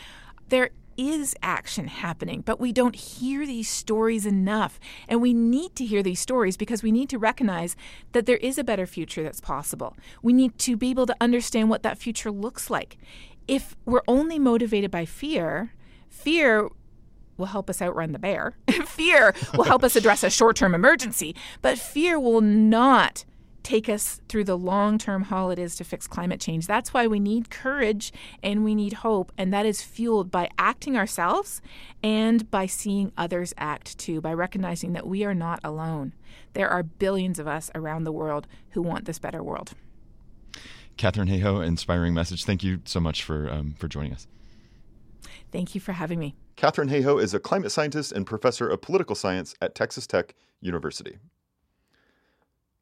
There 0.49 0.71
is 0.99 1.35
action 1.43 1.87
happening, 1.87 2.43
but 2.43 2.61
we 2.61 2.73
don't 2.73 2.97
hear 2.97 3.47
these 3.47 3.69
stories 3.69 4.27
enough. 4.27 4.81
And 5.09 5.23
we 5.23 5.33
need 5.33 5.77
to 5.77 5.87
hear 5.87 6.03
these 6.03 6.21
stories 6.21 6.57
because 6.57 6.83
we 6.83 6.93
need 6.93 7.09
to 7.11 7.19
recognize 7.19 7.77
that 8.13 8.27
there 8.27 8.37
is 8.39 8.59
a 8.59 8.65
better 8.65 8.87
future 8.87 9.23
that's 9.23 9.41
possible. 9.41 9.97
We 10.23 10.33
need 10.33 10.59
to 10.59 10.77
be 10.77 10.91
able 10.91 11.07
to 11.07 11.17
understand 11.21 11.71
what 11.71 11.85
that 11.85 11.99
future 11.99 12.33
looks 12.33 12.69
like. 12.69 12.99
If 13.47 13.77
we're 13.87 14.03
only 14.09 14.39
motivated 14.39 14.91
by 14.91 15.05
fear, 15.05 15.73
fear 16.11 16.69
will 17.37 17.47
help 17.47 17.71
us 17.71 17.81
outrun 17.81 18.13
the 18.13 18.19
bear. 18.19 18.57
fear 18.85 19.33
will 19.55 19.65
help 19.65 19.85
us 19.85 19.95
address 19.95 20.25
a 20.25 20.31
short 20.31 20.57
term 20.57 20.75
emergency, 20.75 21.37
but 21.63 21.79
fear 21.79 22.19
will 22.19 22.41
not 22.41 23.25
take 23.69 23.91
us 23.91 24.23
through 24.31 24.45
the 24.45 24.57
long 24.57 24.97
term 24.97 25.25
haul 25.25 25.51
it 25.51 25.59
is 25.59 25.77
to 25.77 25.85
fix 25.85 26.07
climate 26.07 26.41
change. 26.41 26.67
That's 26.67 26.95
why 26.95 27.07
we 27.07 27.21
need 27.21 27.51
courage 27.51 28.15
and 28.43 28.65
we 28.65 28.75
need 28.75 28.95
hope. 28.95 29.31
And 29.37 29.53
that 29.53 29.67
is 29.67 29.83
fueled 29.83 30.31
by 30.31 30.49
acting 30.59 30.97
ourselves 30.97 31.61
and 32.03 32.51
by 32.51 32.65
seeing 32.65 33.13
others 33.19 33.53
act 33.59 33.99
too, 33.99 34.23
by 34.23 34.33
recognizing 34.33 34.95
that 34.95 35.07
we 35.07 35.23
are 35.23 35.35
not 35.35 35.61
alone. 35.63 36.15
There 36.55 36.71
are 36.71 36.83
billions 36.83 37.39
of 37.39 37.47
us 37.47 37.71
around 37.75 38.05
the 38.05 38.13
world 38.13 38.47
who 38.71 38.81
want 38.81 39.05
this 39.05 39.19
better 39.19 39.43
world. 39.43 39.73
Katharine 40.97 41.29
Hayhoe, 41.29 41.65
inspiring 41.65 42.15
message. 42.15 42.45
Thank 42.45 42.65
you 42.65 42.81
so 42.87 43.01
much 43.01 43.23
for, 43.23 43.51
um, 43.51 43.75
for 43.79 43.87
joining 43.87 44.15
us. 44.15 44.27
Thank 45.53 45.75
you 45.75 45.81
for 45.81 45.93
having 45.93 46.19
me. 46.19 46.35
Katharine 46.57 46.89
Hayhoe 46.89 47.23
is 47.23 47.35
a 47.35 47.39
climate 47.39 47.71
scientist 47.71 48.13
and 48.13 48.27
professor 48.27 48.67
of 48.67 48.81
political 48.81 49.15
science 49.15 49.55
at 49.61 49.75
Texas 49.75 50.07
Tech 50.07 50.35
University. 50.63 51.19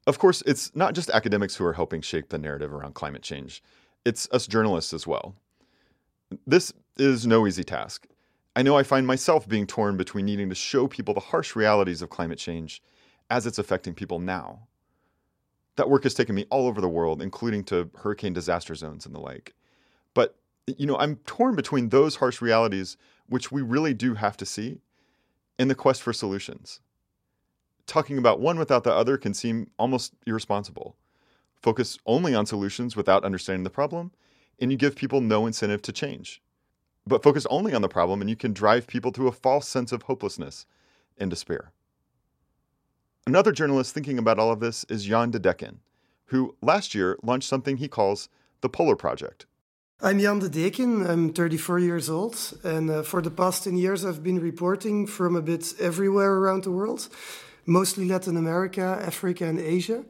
Of 0.06 0.18
course, 0.18 0.42
it's 0.46 0.74
not 0.74 0.94
just 0.94 1.10
academics 1.10 1.56
who 1.56 1.64
are 1.64 1.72
helping 1.72 2.00
shape 2.00 2.28
the 2.28 2.38
narrative 2.38 2.72
around 2.72 2.94
climate 2.94 3.22
change, 3.22 3.62
it's 4.04 4.28
us 4.30 4.46
journalists 4.46 4.92
as 4.92 5.06
well. 5.06 5.34
This 6.46 6.72
is 6.96 7.26
no 7.26 7.46
easy 7.46 7.64
task. 7.64 8.06
I 8.54 8.62
know 8.62 8.76
I 8.76 8.84
find 8.84 9.06
myself 9.06 9.48
being 9.48 9.66
torn 9.66 9.96
between 9.96 10.24
needing 10.24 10.48
to 10.48 10.54
show 10.54 10.86
people 10.86 11.12
the 11.12 11.20
harsh 11.20 11.56
realities 11.56 12.02
of 12.02 12.08
climate 12.08 12.38
change 12.38 12.82
as 13.30 13.46
it's 13.46 13.58
affecting 13.58 13.94
people 13.94 14.18
now. 14.18 14.66
That 15.74 15.90
work 15.90 16.04
has 16.04 16.14
taken 16.14 16.34
me 16.34 16.46
all 16.50 16.66
over 16.66 16.80
the 16.80 16.88
world, 16.88 17.20
including 17.20 17.64
to 17.64 17.90
hurricane 17.96 18.32
disaster 18.32 18.74
zones 18.74 19.04
and 19.04 19.14
the 19.14 19.20
like. 19.20 19.54
But, 20.14 20.36
you 20.66 20.86
know, 20.86 20.96
I'm 20.96 21.16
torn 21.26 21.54
between 21.54 21.90
those 21.90 22.16
harsh 22.16 22.40
realities 22.40 22.96
which 23.28 23.50
we 23.50 23.60
really 23.60 23.92
do 23.92 24.14
have 24.14 24.36
to 24.38 24.46
see, 24.46 24.78
and 25.58 25.68
the 25.68 25.74
quest 25.74 26.00
for 26.00 26.12
solutions. 26.12 26.80
Talking 27.86 28.18
about 28.18 28.40
one 28.40 28.58
without 28.58 28.84
the 28.84 28.92
other 28.92 29.16
can 29.16 29.34
seem 29.34 29.70
almost 29.78 30.14
irresponsible. 30.26 30.96
Focus 31.62 31.98
only 32.06 32.34
on 32.34 32.46
solutions 32.46 32.96
without 32.96 33.24
understanding 33.24 33.64
the 33.64 33.70
problem, 33.70 34.12
and 34.58 34.70
you 34.70 34.76
give 34.76 34.96
people 34.96 35.20
no 35.20 35.46
incentive 35.46 35.82
to 35.82 35.92
change. 35.92 36.42
But 37.06 37.22
focus 37.22 37.46
only 37.50 37.72
on 37.72 37.82
the 37.82 37.88
problem, 37.88 38.20
and 38.20 38.28
you 38.28 38.36
can 38.36 38.52
drive 38.52 38.86
people 38.86 39.12
to 39.12 39.28
a 39.28 39.32
false 39.32 39.68
sense 39.68 39.92
of 39.92 40.02
hopelessness 40.02 40.66
and 41.16 41.30
despair. 41.30 41.72
Another 43.26 43.52
journalist 43.52 43.94
thinking 43.94 44.18
about 44.18 44.38
all 44.38 44.52
of 44.52 44.60
this 44.60 44.84
is 44.88 45.04
Jan 45.04 45.30
de 45.30 45.38
Deken, 45.38 45.78
who 46.26 46.56
last 46.62 46.94
year 46.94 47.18
launched 47.22 47.48
something 47.48 47.76
he 47.76 47.88
calls 47.88 48.28
the 48.60 48.68
Polar 48.68 48.96
Project. 48.96 49.46
I'm 50.02 50.20
Jan 50.20 50.40
de 50.40 50.48
Deken. 50.48 51.08
I'm 51.08 51.32
34 51.32 51.78
years 51.78 52.10
old, 52.10 52.36
and 52.62 52.90
uh, 52.90 53.02
for 53.02 53.22
the 53.22 53.30
past 53.30 53.64
10 53.64 53.76
years, 53.76 54.04
I've 54.04 54.22
been 54.22 54.40
reporting 54.40 55.06
from 55.06 55.34
a 55.34 55.42
bit 55.42 55.72
everywhere 55.80 56.34
around 56.34 56.64
the 56.64 56.70
world, 56.70 57.08
mostly 57.66 58.06
Latin 58.06 58.36
America, 58.36 58.98
Africa, 59.04 59.44
and 59.44 59.60
Asia. 59.60 60.04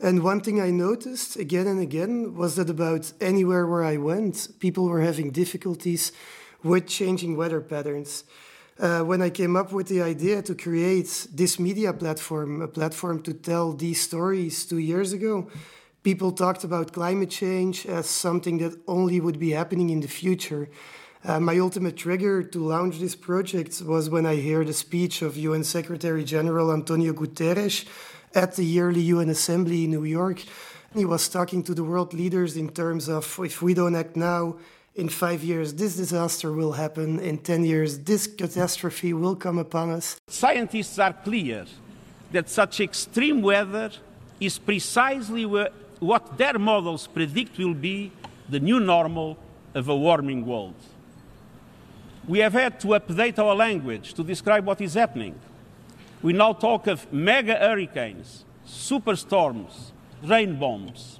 And 0.00 0.22
one 0.22 0.40
thing 0.40 0.60
I 0.60 0.70
noticed 0.70 1.36
again 1.36 1.66
and 1.66 1.80
again 1.80 2.34
was 2.34 2.56
that 2.56 2.70
about 2.70 3.12
anywhere 3.20 3.66
where 3.66 3.84
I 3.84 3.98
went, 3.98 4.48
people 4.58 4.84
were 4.86 5.02
having 5.02 5.30
difficulties 5.30 6.12
with 6.62 6.86
changing 6.86 7.36
weather 7.36 7.60
patterns. 7.60 8.24
Uh, 8.78 9.02
when 9.02 9.20
I 9.20 9.28
came 9.28 9.56
up 9.56 9.72
with 9.72 9.88
the 9.88 10.00
idea 10.00 10.40
to 10.40 10.54
create 10.54 11.26
this 11.34 11.58
media 11.58 11.92
platform, 11.92 12.62
a 12.62 12.68
platform 12.68 13.22
to 13.24 13.34
tell 13.34 13.74
these 13.74 14.00
stories 14.00 14.64
two 14.64 14.78
years 14.78 15.12
ago, 15.12 15.50
people 16.02 16.32
talked 16.32 16.64
about 16.64 16.94
climate 16.94 17.28
change 17.28 17.84
as 17.84 18.06
something 18.06 18.56
that 18.58 18.78
only 18.86 19.20
would 19.20 19.38
be 19.38 19.50
happening 19.50 19.90
in 19.90 20.00
the 20.00 20.08
future. 20.08 20.70
Uh, 21.22 21.38
my 21.38 21.58
ultimate 21.58 21.98
trigger 21.98 22.42
to 22.42 22.58
launch 22.58 22.98
this 22.98 23.14
project 23.14 23.82
was 23.82 24.08
when 24.08 24.24
I 24.24 24.40
heard 24.40 24.68
the 24.68 24.72
speech 24.72 25.20
of 25.20 25.36
UN 25.36 25.64
Secretary 25.64 26.24
General 26.24 26.72
Antonio 26.72 27.12
Guterres 27.12 27.84
at 28.34 28.56
the 28.56 28.64
yearly 28.64 29.02
UN 29.02 29.28
Assembly 29.28 29.84
in 29.84 29.90
New 29.90 30.04
York. 30.04 30.42
He 30.94 31.04
was 31.04 31.28
talking 31.28 31.62
to 31.64 31.74
the 31.74 31.84
world 31.84 32.14
leaders 32.14 32.56
in 32.56 32.70
terms 32.70 33.06
of 33.10 33.38
if 33.40 33.60
we 33.60 33.74
don't 33.74 33.96
act 33.96 34.16
now, 34.16 34.56
in 34.96 35.10
five 35.10 35.44
years 35.44 35.74
this 35.74 35.96
disaster 35.96 36.52
will 36.52 36.72
happen, 36.72 37.20
in 37.20 37.36
10 37.36 37.66
years 37.66 37.98
this 37.98 38.26
catastrophe 38.26 39.12
will 39.12 39.36
come 39.36 39.58
upon 39.58 39.90
us. 39.90 40.18
Scientists 40.26 40.98
are 40.98 41.12
clear 41.12 41.66
that 42.32 42.48
such 42.48 42.80
extreme 42.80 43.42
weather 43.42 43.90
is 44.40 44.58
precisely 44.58 45.44
what 45.44 46.38
their 46.38 46.58
models 46.58 47.06
predict 47.06 47.58
will 47.58 47.74
be 47.74 48.10
the 48.48 48.58
new 48.58 48.80
normal 48.80 49.36
of 49.74 49.90
a 49.90 49.96
warming 49.96 50.46
world. 50.46 50.74
We 52.26 52.38
have 52.40 52.52
had 52.52 52.78
to 52.80 52.88
update 52.88 53.38
our 53.38 53.54
language 53.54 54.14
to 54.14 54.22
describe 54.22 54.66
what 54.66 54.80
is 54.80 54.94
happening. 54.94 55.34
We 56.22 56.32
now 56.32 56.52
talk 56.52 56.86
of 56.86 57.10
mega 57.12 57.54
hurricanes, 57.54 58.44
superstorms, 58.66 59.92
rain 60.22 60.58
bombs. 60.58 61.18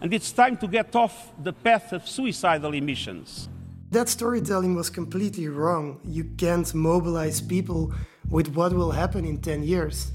And 0.00 0.12
it's 0.12 0.30
time 0.30 0.58
to 0.58 0.68
get 0.68 0.94
off 0.94 1.32
the 1.42 1.52
path 1.52 1.92
of 1.92 2.06
suicidal 2.06 2.74
emissions. 2.74 3.48
That 3.90 4.08
storytelling 4.08 4.74
was 4.74 4.90
completely 4.90 5.48
wrong. 5.48 6.00
You 6.04 6.24
can't 6.36 6.72
mobilize 6.74 7.40
people 7.40 7.94
with 8.28 8.48
what 8.48 8.72
will 8.74 8.90
happen 8.90 9.24
in 9.24 9.38
10 9.38 9.62
years. 9.62 10.12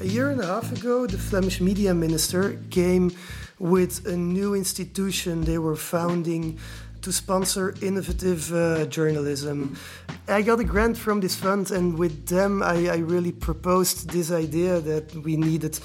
A 0.00 0.06
year 0.06 0.30
and 0.30 0.40
a 0.40 0.46
half 0.46 0.72
ago, 0.72 1.06
the 1.06 1.16
Flemish 1.16 1.60
media 1.60 1.94
minister 1.94 2.58
came 2.70 3.12
with 3.58 4.06
a 4.06 4.16
new 4.16 4.54
institution 4.54 5.44
they 5.44 5.58
were 5.58 5.76
founding 5.76 6.58
to 7.04 7.12
sponsor 7.12 7.74
innovative 7.82 8.50
uh, 8.54 8.86
journalism. 8.86 9.76
I 10.26 10.40
got 10.40 10.58
a 10.60 10.64
grant 10.64 10.96
from 10.96 11.20
this 11.20 11.36
fund, 11.36 11.70
and 11.70 11.98
with 11.98 12.26
them, 12.28 12.62
I, 12.62 12.88
I, 12.88 12.96
really 12.96 13.30
proposed 13.30 14.08
this 14.08 14.30
idea 14.32 14.80
that 14.80 15.14
we 15.14 15.36
needed 15.36 15.78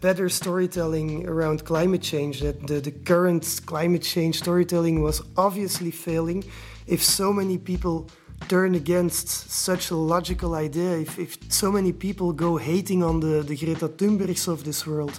better 0.00 0.28
storytelling 0.28 1.28
around 1.28 1.64
climate 1.64 2.02
change, 2.02 2.40
that 2.40 2.68
the, 2.68 2.80
the 2.80 2.92
current 2.92 3.62
climate 3.66 4.02
change 4.02 4.38
storytelling 4.38 5.02
was 5.02 5.20
obviously 5.36 5.90
failing. 5.90 6.44
If 6.86 7.02
so 7.02 7.32
many 7.32 7.58
people 7.58 8.08
turn 8.48 8.76
against 8.76 9.28
such 9.50 9.90
a 9.90 9.96
logical 9.96 10.54
idea, 10.54 10.98
if, 10.98 11.18
if 11.18 11.52
so 11.52 11.72
many 11.72 11.92
people 11.92 12.32
go 12.32 12.56
hating 12.56 13.02
on 13.02 13.18
the, 13.18 13.42
the 13.42 13.56
Greta 13.56 13.88
Thunbergs 13.88 14.46
of 14.46 14.62
this 14.62 14.86
world, 14.86 15.18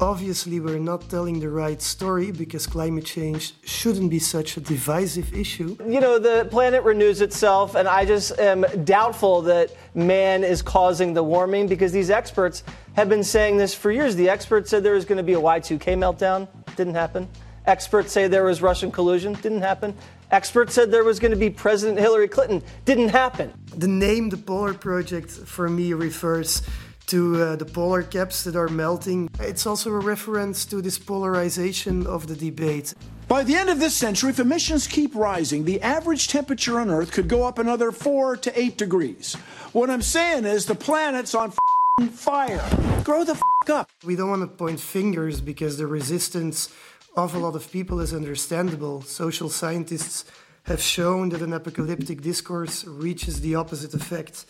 obviously 0.00 0.60
we're 0.60 0.78
not 0.78 1.08
telling 1.08 1.40
the 1.40 1.48
right 1.48 1.80
story 1.80 2.30
because 2.30 2.66
climate 2.66 3.04
change 3.04 3.54
shouldn't 3.64 4.10
be 4.10 4.18
such 4.18 4.56
a 4.56 4.60
divisive 4.60 5.32
issue. 5.32 5.76
You 5.86 6.00
know, 6.00 6.18
the 6.18 6.46
planet 6.50 6.82
renews 6.82 7.20
itself, 7.20 7.74
and 7.74 7.88
I 7.88 8.04
just 8.04 8.38
am 8.38 8.64
doubtful 8.84 9.42
that 9.42 9.74
man 9.94 10.44
is 10.44 10.60
causing 10.60 11.14
the 11.14 11.22
warming 11.22 11.66
because 11.66 11.92
these 11.92 12.10
experts 12.10 12.62
have 12.94 13.08
been 13.08 13.24
saying 13.24 13.56
this 13.56 13.74
for 13.74 13.90
years. 13.90 14.16
The 14.16 14.28
experts 14.28 14.70
said 14.70 14.82
there 14.82 14.94
was 14.94 15.04
going 15.04 15.18
to 15.18 15.22
be 15.22 15.34
a 15.34 15.40
Y2K 15.40 15.96
meltdown, 15.96 16.48
didn't 16.76 16.94
happen. 16.94 17.28
Experts 17.64 18.12
say 18.12 18.28
there 18.28 18.44
was 18.44 18.62
Russian 18.62 18.92
collusion, 18.92 19.32
didn't 19.34 19.62
happen. 19.62 19.94
Experts 20.30 20.74
said 20.74 20.90
there 20.90 21.04
was 21.04 21.18
going 21.18 21.32
to 21.32 21.36
be 21.36 21.50
President 21.50 21.98
Hillary 21.98 22.28
Clinton, 22.28 22.62
didn't 22.84 23.08
happen. 23.08 23.52
The 23.76 23.88
name 23.88 24.28
the 24.28 24.36
Polar 24.36 24.74
Project 24.74 25.30
for 25.30 25.68
me 25.68 25.92
refers 25.92 26.62
to 27.06 27.42
uh, 27.42 27.56
the 27.56 27.64
polar 27.64 28.02
caps 28.02 28.44
that 28.44 28.56
are 28.56 28.68
melting. 28.68 29.30
It's 29.40 29.66
also 29.66 29.90
a 29.90 29.98
reference 29.98 30.64
to 30.66 30.82
this 30.82 30.98
polarization 30.98 32.06
of 32.06 32.26
the 32.26 32.36
debate. 32.36 32.94
By 33.28 33.42
the 33.42 33.56
end 33.56 33.70
of 33.70 33.80
this 33.80 33.94
century, 33.94 34.30
if 34.30 34.38
emissions 34.38 34.86
keep 34.86 35.14
rising, 35.14 35.64
the 35.64 35.80
average 35.82 36.28
temperature 36.28 36.78
on 36.78 36.90
Earth 36.90 37.12
could 37.12 37.28
go 37.28 37.44
up 37.44 37.58
another 37.58 37.90
four 37.90 38.36
to 38.36 38.58
eight 38.58 38.78
degrees. 38.78 39.34
What 39.72 39.90
I'm 39.90 40.02
saying 40.02 40.44
is 40.44 40.66
the 40.66 40.74
planet's 40.74 41.34
on 41.34 41.52
fire. 42.12 43.02
Grow 43.02 43.24
the 43.24 43.40
up. 43.70 43.90
We 44.04 44.14
don't 44.14 44.30
want 44.30 44.42
to 44.42 44.48
point 44.48 44.78
fingers 44.78 45.40
because 45.40 45.76
the 45.76 45.86
resistance 45.86 46.72
of 47.16 47.34
a 47.34 47.38
lot 47.38 47.56
of 47.56 47.70
people 47.72 48.00
is 48.00 48.14
understandable. 48.14 49.02
Social 49.02 49.48
scientists 49.48 50.24
have 50.64 50.80
shown 50.80 51.30
that 51.30 51.42
an 51.42 51.52
apocalyptic 51.52 52.20
discourse 52.20 52.84
reaches 52.84 53.40
the 53.40 53.54
opposite 53.54 53.94
effect. 53.94 54.44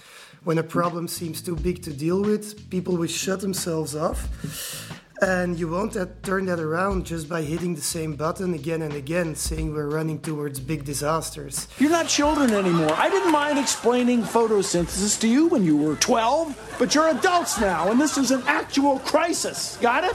When 0.46 0.58
a 0.58 0.62
problem 0.62 1.08
seems 1.08 1.42
too 1.42 1.56
big 1.56 1.82
to 1.82 1.92
deal 1.92 2.22
with, 2.22 2.70
people 2.70 2.96
will 2.96 3.08
shut 3.08 3.40
themselves 3.40 3.96
off. 3.96 4.28
And 5.20 5.58
you 5.58 5.66
won't 5.66 5.94
that, 5.94 6.22
turn 6.22 6.46
that 6.46 6.60
around 6.60 7.04
just 7.04 7.28
by 7.28 7.42
hitting 7.42 7.74
the 7.74 7.80
same 7.80 8.14
button 8.14 8.54
again 8.54 8.82
and 8.82 8.94
again, 8.94 9.34
saying 9.34 9.74
we're 9.74 9.88
running 9.88 10.20
towards 10.20 10.60
big 10.60 10.84
disasters. 10.84 11.66
You're 11.80 11.90
not 11.90 12.06
children 12.06 12.52
anymore. 12.52 12.92
I 12.92 13.10
didn't 13.10 13.32
mind 13.32 13.58
explaining 13.58 14.22
photosynthesis 14.22 15.18
to 15.22 15.26
you 15.26 15.48
when 15.48 15.64
you 15.64 15.76
were 15.76 15.96
12, 15.96 16.76
but 16.78 16.94
you're 16.94 17.08
adults 17.08 17.58
now, 17.60 17.90
and 17.90 18.00
this 18.00 18.16
is 18.16 18.30
an 18.30 18.44
actual 18.46 19.00
crisis. 19.00 19.76
Got 19.80 20.04
it? 20.04 20.14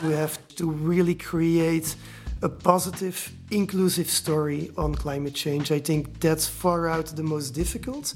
We 0.00 0.12
have 0.12 0.38
to 0.58 0.70
really 0.70 1.16
create 1.16 1.96
a 2.40 2.48
positive, 2.48 3.32
inclusive 3.50 4.08
story 4.08 4.70
on 4.76 4.94
climate 4.94 5.34
change. 5.34 5.70
I 5.70 5.78
think 5.78 6.20
that's 6.20 6.46
far 6.46 6.88
out 6.88 7.06
the 7.06 7.22
most 7.22 7.50
difficult 7.50 8.14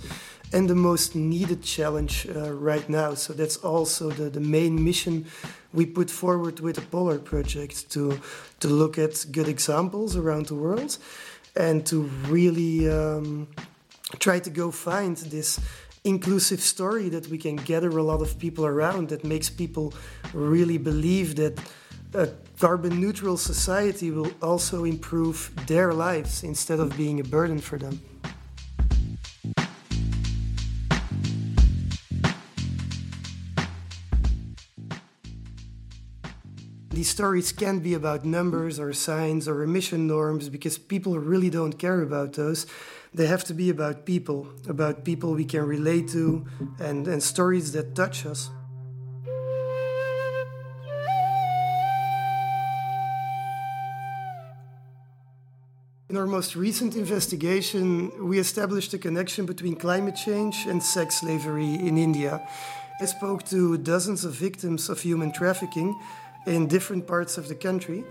and 0.52 0.68
the 0.68 0.74
most 0.74 1.14
needed 1.14 1.62
challenge 1.62 2.26
uh, 2.34 2.52
right 2.52 2.88
now. 2.88 3.14
So 3.14 3.32
that's 3.32 3.56
also 3.58 4.10
the, 4.10 4.30
the 4.30 4.40
main 4.40 4.82
mission 4.82 5.26
we 5.72 5.86
put 5.86 6.10
forward 6.10 6.60
with 6.60 6.76
the 6.76 6.82
Polar 6.82 7.18
Project 7.18 7.90
to, 7.90 8.20
to 8.60 8.68
look 8.68 8.98
at 8.98 9.26
good 9.32 9.48
examples 9.48 10.16
around 10.16 10.46
the 10.46 10.54
world 10.54 10.98
and 11.56 11.84
to 11.86 12.02
really 12.28 12.88
um, 12.88 13.48
try 14.18 14.38
to 14.38 14.50
go 14.50 14.70
find 14.70 15.16
this 15.16 15.58
inclusive 16.04 16.60
story 16.60 17.08
that 17.08 17.26
we 17.28 17.38
can 17.38 17.56
gather 17.56 17.88
a 17.88 18.02
lot 18.02 18.22
of 18.22 18.38
people 18.38 18.64
around 18.64 19.08
that 19.08 19.24
makes 19.24 19.50
people 19.50 19.92
really 20.32 20.78
believe 20.78 21.34
that 21.36 21.58
a 22.14 22.28
carbon 22.58 23.00
neutral 23.00 23.36
society 23.36 24.10
will 24.10 24.30
also 24.40 24.84
improve 24.84 25.50
their 25.66 25.92
lives 25.92 26.44
instead 26.44 26.78
of 26.78 26.96
being 26.96 27.20
a 27.20 27.24
burden 27.24 27.58
for 27.58 27.76
them. 27.76 28.00
These 36.96 37.10
stories 37.10 37.52
can't 37.52 37.82
be 37.82 37.92
about 37.92 38.24
numbers 38.24 38.80
or 38.80 38.94
signs 38.94 39.46
or 39.48 39.62
emission 39.62 40.06
norms 40.06 40.48
because 40.48 40.78
people 40.78 41.18
really 41.18 41.50
don't 41.50 41.74
care 41.74 42.00
about 42.00 42.32
those. 42.32 42.66
They 43.12 43.26
have 43.26 43.44
to 43.44 43.52
be 43.52 43.68
about 43.68 44.06
people, 44.06 44.48
about 44.66 45.04
people 45.04 45.34
we 45.34 45.44
can 45.44 45.66
relate 45.66 46.08
to, 46.12 46.46
and, 46.78 47.06
and 47.06 47.22
stories 47.22 47.72
that 47.72 47.94
touch 47.94 48.24
us. 48.24 48.48
In 56.08 56.16
our 56.16 56.26
most 56.26 56.56
recent 56.56 56.96
investigation, 56.96 58.26
we 58.26 58.38
established 58.38 58.94
a 58.94 58.98
connection 58.98 59.44
between 59.44 59.76
climate 59.76 60.16
change 60.16 60.64
and 60.66 60.82
sex 60.82 61.20
slavery 61.20 61.74
in 61.74 61.98
India. 61.98 62.48
I 62.98 63.04
spoke 63.04 63.44
to 63.48 63.76
dozens 63.76 64.24
of 64.24 64.32
victims 64.32 64.88
of 64.88 65.02
human 65.02 65.30
trafficking 65.30 65.94
in 66.46 66.66
different 66.66 67.06
parts 67.06 67.38
of 67.38 67.48
the 67.48 67.54
country, 67.54 68.04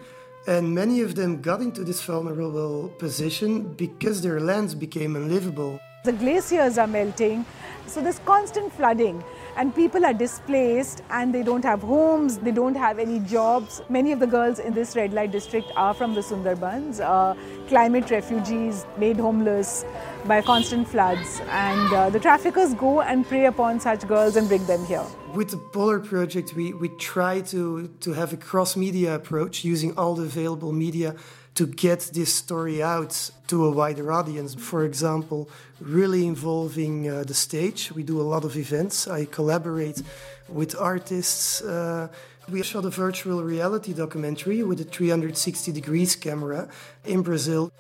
and 0.47 0.73
many 0.75 1.01
of 1.01 1.15
them 1.15 1.41
got 1.41 1.61
into 1.61 1.83
this 1.83 2.01
vulnerable 2.01 2.89
position 2.99 3.73
because 3.73 4.21
their 4.21 4.39
lands 4.39 4.75
became 4.75 5.15
unlivable. 5.15 5.79
The 6.03 6.13
glaciers 6.13 6.77
are 6.77 6.87
melting, 6.87 7.45
so 7.87 8.01
there's 8.01 8.19
constant 8.19 8.71
flooding 8.73 9.23
and 9.57 9.73
people 9.73 10.05
are 10.05 10.13
displaced 10.13 11.01
and 11.09 11.33
they 11.33 11.43
don't 11.43 11.63
have 11.63 11.81
homes, 11.81 12.37
they 12.37 12.51
don't 12.51 12.75
have 12.75 12.99
any 12.99 13.19
jobs. 13.19 13.81
Many 13.89 14.11
of 14.11 14.19
the 14.19 14.27
girls 14.27 14.59
in 14.59 14.73
this 14.73 14.95
red 14.95 15.13
light 15.13 15.31
district 15.31 15.71
are 15.75 15.93
from 15.93 16.13
the 16.13 16.21
Sundarbans, 16.21 16.99
uh, 16.99 17.35
climate 17.67 18.11
refugees 18.11 18.85
made 18.97 19.17
homeless 19.17 19.85
by 20.25 20.41
constant 20.41 20.87
floods, 20.87 21.41
and 21.49 21.93
uh, 21.93 22.09
the 22.09 22.19
traffickers 22.19 22.73
go 22.73 23.01
and 23.01 23.25
prey 23.25 23.45
upon 23.45 23.79
such 23.79 24.07
girls 24.07 24.35
and 24.35 24.47
bring 24.47 24.65
them 24.65 24.83
here. 24.85 25.05
With 25.33 25.51
the 25.51 25.57
Polar 25.57 25.99
Project, 25.99 26.53
we, 26.55 26.73
we 26.73 26.89
try 26.89 27.41
to, 27.41 27.87
to 27.99 28.13
have 28.13 28.33
a 28.33 28.37
cross 28.37 28.75
media 28.75 29.15
approach 29.15 29.63
using 29.63 29.97
all 29.97 30.15
the 30.15 30.23
available 30.23 30.71
media 30.71 31.15
to 31.55 31.65
get 31.65 32.11
this 32.13 32.33
story 32.33 32.83
out 32.83 33.31
to 33.47 33.65
a 33.65 33.71
wider 33.71 34.11
audience. 34.11 34.53
For 34.53 34.83
example, 34.83 35.49
really 35.79 36.27
involving 36.27 37.09
uh, 37.09 37.23
the 37.23 37.33
stage. 37.33 37.91
We 37.91 38.03
do 38.03 38.19
a 38.19 38.27
lot 38.33 38.43
of 38.43 38.55
events. 38.57 39.07
I 39.07 39.25
collaborate 39.25 40.01
with 40.49 40.75
artists. 40.75 41.61
Uh, 41.61 42.09
we 42.49 42.61
shot 42.61 42.85
a 42.85 42.89
virtual 42.89 43.41
reality 43.43 43.93
documentary 43.93 44.63
with 44.63 44.81
a 44.81 44.83
360 44.83 45.71
degrees 45.71 46.15
camera 46.15 46.67
in 47.05 47.21
Brazil. 47.23 47.71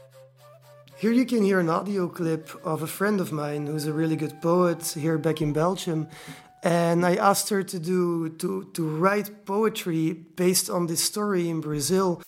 Here 0.97 1.11
you 1.11 1.25
can 1.25 1.43
hear 1.43 1.59
an 1.59 1.69
audio 1.69 2.07
clip 2.07 2.49
of 2.63 2.81
a 2.81 2.87
friend 2.87 3.19
of 3.19 3.31
mine 3.31 3.67
who's 3.67 3.85
a 3.85 3.93
really 3.93 4.15
good 4.15 4.41
poet 4.41 4.87
here 4.97 5.17
back 5.17 5.41
in 5.41 5.51
Belgium. 5.51 6.07
And 6.63 7.05
I 7.05 7.15
asked 7.15 7.49
her 7.49 7.61
to 7.61 7.79
do 7.79 8.29
to, 8.29 8.69
to 8.73 8.87
write 8.87 9.45
poetry 9.45 10.13
based 10.13 10.69
on 10.69 10.87
this 10.87 11.03
story 11.03 11.49
in 11.49 11.59
Brazil. 11.59 12.21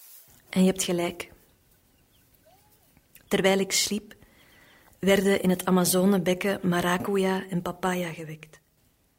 En 0.49 0.61
je 0.61 0.67
hebt 0.67 0.83
gelijk. 0.83 1.31
Terwijl 3.27 3.59
ik 3.59 3.71
sliep, 3.71 4.13
werden 4.99 5.41
in 5.41 5.49
het 5.49 5.65
Amazonebekken 5.65 6.59
maracuja 6.63 7.43
en 7.49 7.61
papaya 7.61 8.13
gewekt. 8.13 8.59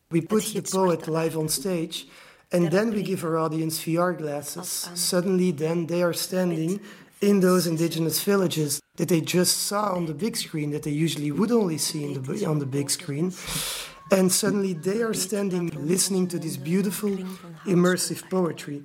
We 0.09 0.23
put 0.23 0.53
the 0.53 0.63
poet 0.63 1.07
live 1.07 1.39
on 1.39 1.49
stage, 1.49 2.07
and 2.51 2.71
then 2.71 2.91
we 2.91 3.05
give 3.05 3.27
our 3.27 3.37
audience 3.37 3.83
VR 3.83 4.17
glasses. 4.17 4.89
Suddenly, 4.95 5.55
then 5.55 5.87
they 5.87 6.03
are 6.03 6.15
standing 6.15 6.81
in 7.19 7.41
those 7.41 7.69
indigenous 7.69 8.23
villages 8.25 8.81
that 8.95 9.09
they 9.09 9.21
just 9.21 9.67
saw 9.67 9.95
on 9.95 10.07
the 10.07 10.15
big 10.15 10.37
screen, 10.37 10.71
that 10.71 10.83
they 10.83 11.05
usually 11.05 11.31
would 11.31 11.53
only 11.53 11.79
see 11.79 12.05
in 12.05 12.23
the, 12.23 12.47
on 12.47 12.59
the 12.59 12.67
big 12.67 12.91
screen. 12.91 13.33
And 14.11 14.33
suddenly 14.33 14.73
they 14.73 15.03
are 15.03 15.15
standing 15.15 15.71
listening 15.87 16.29
to 16.29 16.39
this 16.39 16.57
beautiful, 16.57 17.11
immersive 17.67 18.29
poetry. 18.31 18.83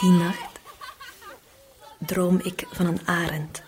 Die 0.00 0.10
nacht 0.10 0.60
droom 2.06 2.40
ik 2.42 2.66
van 2.70 2.86
een 2.86 3.00
arend, 3.04 3.62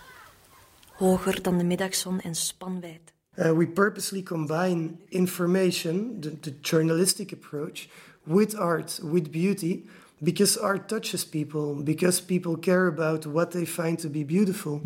hoger 0.92 1.42
dan 1.42 1.58
de 1.58 1.64
middagzon 1.64 2.20
en 2.20 2.34
spanwijd. 2.34 3.14
Uh, 3.38 3.52
we 3.52 3.66
purposely 3.66 4.22
combine 4.22 4.90
information, 5.08 6.20
the, 6.20 6.40
the 6.40 6.54
journalistic 6.60 7.32
approach, 7.32 7.88
with 8.22 8.56
art, 8.56 9.00
with 9.02 9.30
beauty, 9.30 9.84
because 10.18 10.60
art 10.60 10.88
touches 10.88 11.24
people, 11.26 11.82
because 11.82 12.24
people 12.24 12.56
care 12.56 12.86
about 12.86 13.26
what 13.26 13.50
they 13.50 13.66
find 13.66 13.98
to 13.98 14.08
be 14.08 14.24
beautiful. 14.24 14.80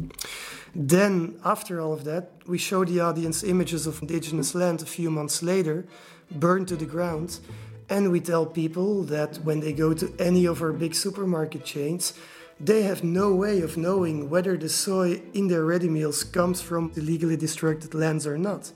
Then, 0.75 1.39
after 1.43 1.81
all 1.81 1.93
of 1.93 2.03
that, 2.05 2.31
we 2.47 2.59
show 2.59 2.85
the 2.85 3.01
audience 3.01 3.47
images 3.47 3.87
of 3.87 4.01
indigenous 4.01 4.55
land 4.55 4.83
a 4.83 4.87
few 4.87 5.11
months 5.11 5.43
later, 5.43 5.85
burned 6.31 6.67
to 6.69 6.77
the 6.77 6.87
ground, 6.87 7.41
and 7.89 8.11
we 8.11 8.21
tell 8.21 8.47
people 8.47 9.05
that 9.05 9.39
when 9.45 9.61
they 9.61 9.73
go 9.73 9.95
to 9.95 10.13
any 10.19 10.47
of 10.47 10.61
our 10.61 10.73
big 10.73 10.95
supermarket 10.95 11.65
chains, 11.65 12.15
they 12.61 12.83
have 12.83 13.03
no 13.03 13.35
way 13.35 13.63
of 13.63 13.79
knowing 13.79 14.29
whether 14.29 14.57
the 14.57 14.69
soy 14.69 15.23
in 15.33 15.49
their 15.49 15.65
ready 15.65 15.89
meals 15.89 16.23
comes 16.23 16.61
from 16.61 16.93
illegally 16.95 17.37
destructed 17.37 17.95
lands 17.95 18.27
or 18.27 18.37
not. 18.37 18.73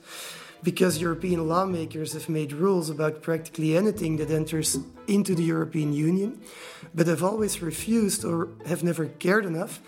Because 0.62 1.02
European 1.02 1.46
lawmakers 1.46 2.14
have 2.14 2.30
made 2.30 2.54
rules 2.54 2.88
about 2.88 3.20
practically 3.20 3.76
anything 3.76 4.16
that 4.16 4.30
enters 4.30 4.78
into 5.06 5.34
the 5.34 5.42
European 5.42 5.92
Union, 5.92 6.40
but 6.94 7.06
have 7.06 7.22
always 7.22 7.60
refused 7.60 8.24
or 8.24 8.48
have 8.64 8.82
never 8.82 9.04
cared 9.06 9.44
enough 9.44 9.80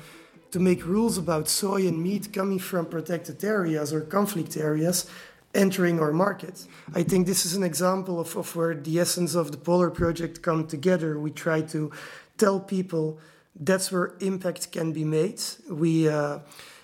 to 0.51 0.61
make 0.61 0.85
rules 0.85 1.17
about 1.17 1.49
soy 1.49 1.87
and 1.87 2.03
meat 2.03 2.33
coming 2.35 2.59
from 2.59 2.85
protected 2.85 3.43
areas 3.43 3.95
or 3.95 4.03
conflict 4.03 4.57
areas 4.59 5.09
entering 5.55 5.99
our 5.99 6.13
market. 6.13 6.67
I 6.95 7.03
think 7.03 7.27
this 7.27 7.47
is 7.47 7.55
an 7.57 7.63
example 7.63 8.21
of, 8.21 8.37
of 8.37 8.55
where 8.55 8.75
the 8.75 9.01
essence 9.01 9.35
of 9.35 9.53
the 9.53 9.57
Polar 9.57 9.91
Project 9.91 10.43
come 10.43 10.67
together. 10.67 11.19
We 11.19 11.31
try 11.31 11.63
to 11.63 11.91
tell 12.37 12.61
people 12.61 13.19
that's 13.59 13.91
where 13.91 14.15
impact 14.21 14.73
can 14.73 14.93
be 14.93 15.05
made. 15.05 15.41
We, 15.71 16.09
uh, 16.09 16.41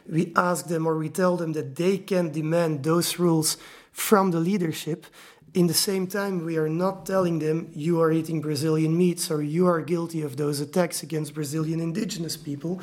we 0.09 0.33
ask 0.37 0.67
them 0.67 0.87
or 0.87 0.97
we 0.97 1.09
tell 1.09 1.37
them 1.37 1.53
that 1.53 1.77
they 1.77 1.99
can 1.99 2.33
demand 2.33 2.83
those 2.83 3.19
rules 3.19 3.57
from 3.93 4.31
the 4.31 4.41
leadership. 4.41 5.07
In 5.55 5.67
the 5.67 5.75
same 5.75 6.07
time, 6.07 6.47
we 6.47 6.57
are 6.57 6.69
not 6.69 7.05
telling 7.05 7.39
them 7.39 7.71
you 7.75 8.01
are 8.01 8.11
eating 8.11 8.41
Brazilian 8.41 8.97
meats 8.97 9.31
or 9.31 9.43
you 9.43 9.67
are 9.67 9.83
guilty 9.83 10.23
of 10.23 10.39
those 10.39 10.61
attacks 10.61 11.03
against 11.03 11.35
Brazilian 11.35 11.79
indigenous 11.79 12.39
people, 12.39 12.81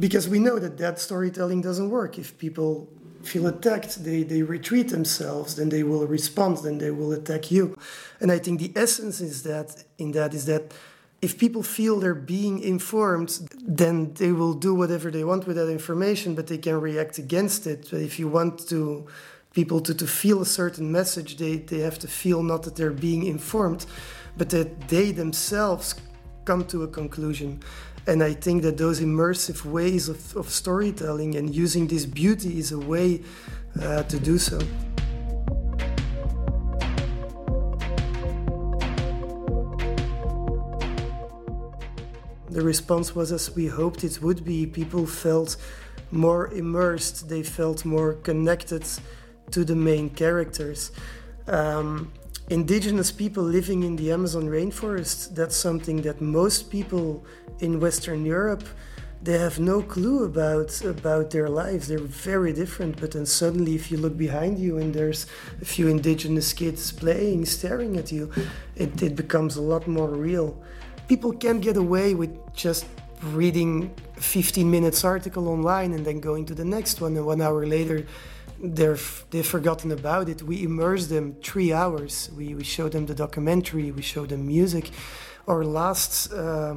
because 0.00 0.28
we 0.28 0.40
know 0.40 0.58
that 0.58 0.78
that 0.78 0.98
storytelling 0.98 1.60
doesn't 1.60 1.90
work. 1.90 2.18
If 2.18 2.36
people 2.36 2.88
feel 3.22 3.46
attacked, 3.46 4.02
they, 4.02 4.24
they 4.24 4.42
retreat 4.42 4.88
themselves, 4.88 5.54
then 5.54 5.68
they 5.68 5.84
will 5.84 6.06
respond, 6.06 6.58
then 6.58 6.78
they 6.78 6.90
will 6.90 7.12
attack 7.12 7.52
you. 7.52 7.76
And 8.20 8.32
I 8.32 8.38
think 8.38 8.58
the 8.58 8.72
essence 8.74 9.20
is 9.20 9.44
that 9.44 9.84
in 9.98 10.10
that 10.12 10.34
is 10.34 10.46
that 10.46 10.72
if 11.20 11.36
people 11.36 11.62
feel 11.62 11.98
they're 11.98 12.14
being 12.14 12.60
informed, 12.60 13.40
then 13.60 14.14
they 14.14 14.32
will 14.32 14.54
do 14.54 14.74
whatever 14.74 15.10
they 15.10 15.24
want 15.24 15.46
with 15.46 15.56
that 15.56 15.68
information, 15.68 16.34
but 16.34 16.46
they 16.46 16.58
can 16.58 16.80
react 16.80 17.18
against 17.18 17.66
it. 17.66 17.88
But 17.90 18.00
if 18.00 18.18
you 18.18 18.28
want 18.28 18.68
to 18.68 19.06
people 19.52 19.80
to, 19.80 19.94
to 19.94 20.06
feel 20.06 20.40
a 20.40 20.46
certain 20.46 20.92
message, 20.92 21.36
they, 21.36 21.56
they 21.56 21.80
have 21.80 21.98
to 21.98 22.06
feel 22.06 22.42
not 22.42 22.62
that 22.62 22.76
they're 22.76 22.90
being 22.90 23.24
informed, 23.24 23.86
but 24.36 24.50
that 24.50 24.88
they 24.88 25.10
themselves 25.10 25.96
come 26.44 26.64
to 26.66 26.84
a 26.84 26.88
conclusion. 26.88 27.60
And 28.06 28.22
I 28.22 28.34
think 28.34 28.62
that 28.62 28.78
those 28.78 29.00
immersive 29.00 29.64
ways 29.64 30.08
of, 30.08 30.36
of 30.36 30.48
storytelling 30.48 31.34
and 31.34 31.54
using 31.54 31.88
this 31.88 32.06
beauty 32.06 32.58
is 32.58 32.72
a 32.72 32.78
way 32.78 33.22
uh, 33.82 34.04
to 34.04 34.18
do 34.20 34.38
so. 34.38 34.58
The 42.58 42.64
response 42.64 43.14
was 43.14 43.30
as 43.30 43.54
we 43.54 43.66
hoped 43.68 44.02
it 44.02 44.20
would 44.20 44.44
be. 44.44 44.66
People 44.66 45.06
felt 45.06 45.56
more 46.10 46.52
immersed, 46.52 47.28
they 47.28 47.44
felt 47.44 47.84
more 47.84 48.14
connected 48.14 48.84
to 49.52 49.64
the 49.64 49.76
main 49.76 50.10
characters. 50.10 50.90
Um, 51.46 52.12
indigenous 52.50 53.12
people 53.12 53.44
living 53.44 53.84
in 53.84 53.94
the 53.94 54.10
Amazon 54.10 54.46
rainforest, 54.48 55.36
that's 55.36 55.54
something 55.56 56.02
that 56.02 56.20
most 56.20 56.68
people 56.68 57.24
in 57.60 57.78
Western 57.78 58.26
Europe 58.26 58.64
they 59.20 59.36
have 59.36 59.58
no 59.58 59.82
clue 59.82 60.24
about 60.24 60.70
about 60.84 61.30
their 61.30 61.48
lives. 61.48 61.88
They're 61.88 61.98
very 61.98 62.52
different. 62.52 63.00
But 63.00 63.10
then 63.10 63.26
suddenly, 63.26 63.74
if 63.74 63.90
you 63.90 63.98
look 63.98 64.16
behind 64.16 64.60
you 64.60 64.78
and 64.78 64.94
there's 64.94 65.26
a 65.60 65.64
few 65.64 65.88
indigenous 65.88 66.52
kids 66.52 66.92
playing, 66.92 67.44
staring 67.46 67.96
at 67.96 68.12
you, 68.12 68.30
it, 68.76 69.02
it 69.02 69.16
becomes 69.16 69.56
a 69.56 69.62
lot 69.62 69.88
more 69.88 70.08
real 70.08 70.62
people 71.08 71.32
can't 71.32 71.60
get 71.60 71.76
away 71.76 72.14
with 72.14 72.30
just 72.54 72.86
reading 73.22 73.92
15 74.16 74.70
minutes 74.70 75.04
article 75.04 75.48
online 75.48 75.92
and 75.92 76.04
then 76.06 76.20
going 76.20 76.44
to 76.46 76.54
the 76.54 76.64
next 76.64 77.00
one 77.00 77.16
and 77.16 77.26
one 77.26 77.40
hour 77.40 77.66
later 77.66 78.06
they're 78.60 78.98
they've 79.30 79.46
forgotten 79.46 79.92
about 79.92 80.28
it. 80.28 80.42
We 80.42 80.64
immerse 80.64 81.06
them 81.06 81.36
three 81.42 81.72
hours. 81.72 82.28
We, 82.36 82.54
we 82.54 82.64
show 82.64 82.88
them 82.88 83.06
the 83.06 83.14
documentary 83.14 83.92
we 83.92 84.02
show 84.02 84.26
them 84.26 84.46
music. 84.46 84.90
Our 85.46 85.64
last 85.64 86.32
uh, 86.32 86.74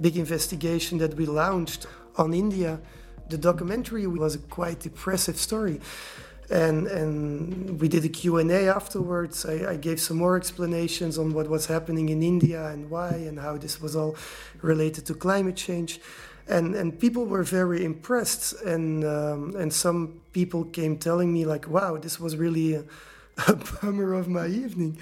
big 0.00 0.16
investigation 0.16 0.98
that 0.98 1.14
we 1.14 1.26
launched 1.26 1.86
on 2.16 2.34
india 2.34 2.80
the 3.28 3.38
documentary 3.38 4.06
was 4.06 4.34
a 4.34 4.38
quite 4.38 4.80
depressive 4.80 5.36
story 5.36 5.80
and 6.50 6.86
and 6.86 7.80
we 7.80 7.88
did 7.88 8.04
a 8.04 8.08
Q&A 8.08 8.68
afterwards. 8.68 9.44
I, 9.44 9.72
I, 9.72 9.76
gave 9.76 10.00
some 10.00 10.16
more 10.16 10.36
explanations 10.36 11.18
on 11.18 11.34
what 11.34 11.48
was 11.48 11.66
happening 11.66 12.08
in 12.08 12.22
India 12.22 12.68
and 12.68 12.90
why 12.90 13.10
and 13.10 13.38
how 13.38 13.58
this 13.58 13.80
was 13.80 13.94
all 13.94 14.16
related 14.62 15.04
to 15.06 15.14
climate 15.14 15.56
change. 15.56 16.00
And, 16.46 16.74
and 16.74 16.98
people 16.98 17.26
were 17.26 17.42
very 17.42 17.84
impressed 17.84 18.54
and 18.62 19.04
um, 19.04 19.54
and 19.56 19.70
some 19.72 20.20
people 20.32 20.64
came 20.64 20.96
telling 20.96 21.32
me 21.32 21.44
like 21.44 21.68
wow 21.68 21.98
this 21.98 22.18
was 22.18 22.36
really 22.36 22.74
a, 22.74 22.84
a 23.48 23.54
bummer 23.54 24.14
of 24.14 24.28
my 24.28 24.46
evening 24.46 24.96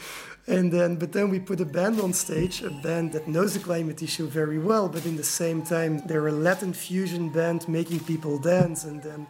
and 0.49 0.73
then 0.73 0.97
but 0.97 1.13
then 1.13 1.31
we 1.31 1.39
put 1.39 1.61
a 1.61 1.65
band 1.65 2.01
on 2.01 2.13
stage 2.13 2.63
a 2.63 2.71
band 2.83 3.13
that 3.13 3.29
knows 3.29 3.55
the 3.55 3.61
climate 3.61 4.03
issue 4.03 4.27
very 4.27 4.59
well 4.59 4.89
but 4.89 5.07
in 5.07 5.17
the 5.17 5.25
same 5.25 5.63
time 5.63 5.99
they're 6.07 6.27
a 6.27 6.33
latin 6.33 6.73
fusion 6.73 7.29
band 7.29 7.69
making 7.69 8.01
people 8.01 8.39
dance 8.39 8.85
and 8.85 9.03
then 9.05 9.27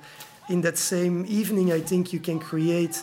in 0.48 0.60
that 0.62 0.78
same 0.78 1.24
evening, 1.28 1.72
I 1.72 1.80
think 1.80 2.12
you 2.12 2.20
can 2.20 2.38
create 2.38 3.02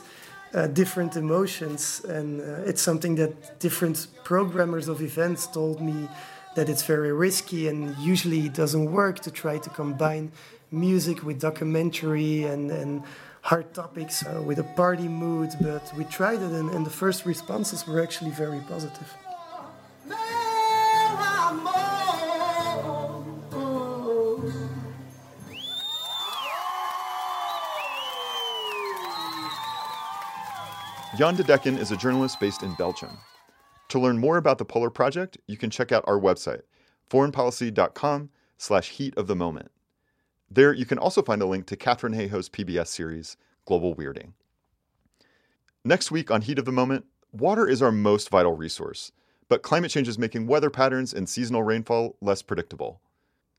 uh, 0.54 0.68
different 0.68 1.16
emotions. 1.16 2.04
And 2.06 2.42
uh, 2.42 2.70
it's 2.70 2.82
something 2.82 3.16
that 3.16 3.60
different 3.60 4.08
programmers 4.24 4.88
of 4.88 5.02
events 5.02 5.48
told 5.48 5.82
me 5.82 6.08
that 6.56 6.70
it's 6.70 6.84
very 6.84 7.12
risky 7.12 7.68
and 7.68 7.98
usually 7.98 8.46
it 8.46 8.54
doesn't 8.54 8.92
work 8.92 9.20
to 9.22 9.32
try 9.32 9.58
to 9.58 9.70
combine 9.72 10.32
music 10.72 11.24
with 11.24 11.40
documentary 11.40 12.44
and, 12.44 12.70
and 12.70 13.04
hard 13.42 13.74
topics 13.74 14.24
uh, 14.26 14.42
with 14.42 14.60
a 14.60 14.64
party 14.64 15.08
mood. 15.08 15.50
But 15.60 15.92
we 15.98 16.04
tried 16.06 16.42
it 16.42 16.52
and, 16.52 16.70
and 16.70 16.86
the 16.86 16.92
first 16.92 17.26
responses 17.26 17.88
were 17.88 18.02
actually 18.02 18.32
very 18.32 18.60
positive. 18.70 19.12
Jan 31.16 31.36
de 31.36 31.44
Decken 31.44 31.78
is 31.78 31.92
a 31.92 31.98
journalist 31.98 32.40
based 32.40 32.64
in 32.64 32.74
Belgium. 32.74 33.16
To 33.90 34.00
learn 34.00 34.18
more 34.18 34.38
about 34.38 34.58
the 34.58 34.66
Polar 34.66 34.90
Project, 34.90 35.38
you 35.46 35.58
can 35.58 35.70
check 35.70 35.92
out 35.92 36.04
our 36.08 36.20
website, 36.20 36.62
foreignpolicy.com 37.08 38.32
slash 38.58 38.90
heat 38.90 39.16
of 39.16 39.28
the 39.28 39.36
moment. 39.36 39.70
There, 40.50 40.74
you 40.74 40.88
can 40.88 40.98
also 40.98 41.22
find 41.22 41.40
a 41.44 41.46
link 41.46 41.68
to 41.68 41.76
Katharine 41.76 42.16
Hayhoe's 42.16 42.50
PBS 42.50 42.88
series, 42.88 43.38
Global 43.66 43.96
Weirding. 43.96 44.34
Next 45.86 46.10
week 46.10 46.32
on 46.32 46.42
Heat 46.42 46.58
of 46.58 46.66
the 46.66 46.72
Moment, 46.72 47.06
water 47.32 47.68
is 47.68 47.84
our 47.84 47.92
most 47.92 48.30
vital 48.32 48.58
resource, 48.58 49.12
but 49.50 49.62
climate 49.62 49.92
change 49.92 50.08
is 50.08 50.18
making 50.18 50.48
weather 50.48 50.72
patterns 50.72 51.14
and 51.14 51.30
seasonal 51.30 51.62
rainfall 51.62 52.16
less 52.22 52.42
predictable. 52.42 53.02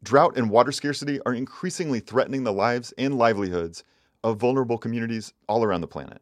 Drought 0.03 0.37
and 0.37 0.51
water 0.51 0.73
scarcity 0.73 1.21
are 1.25 1.35
increasingly 1.35 2.01
threatening 2.01 2.43
the 2.43 2.53
lives 2.53 2.93
and 2.99 3.17
livelihoods 3.17 3.85
of 4.25 4.41
vulnerable 4.41 4.77
communities 4.77 5.33
all 5.49 5.63
around 5.63 5.83
the 5.83 5.87
planet. 5.87 6.21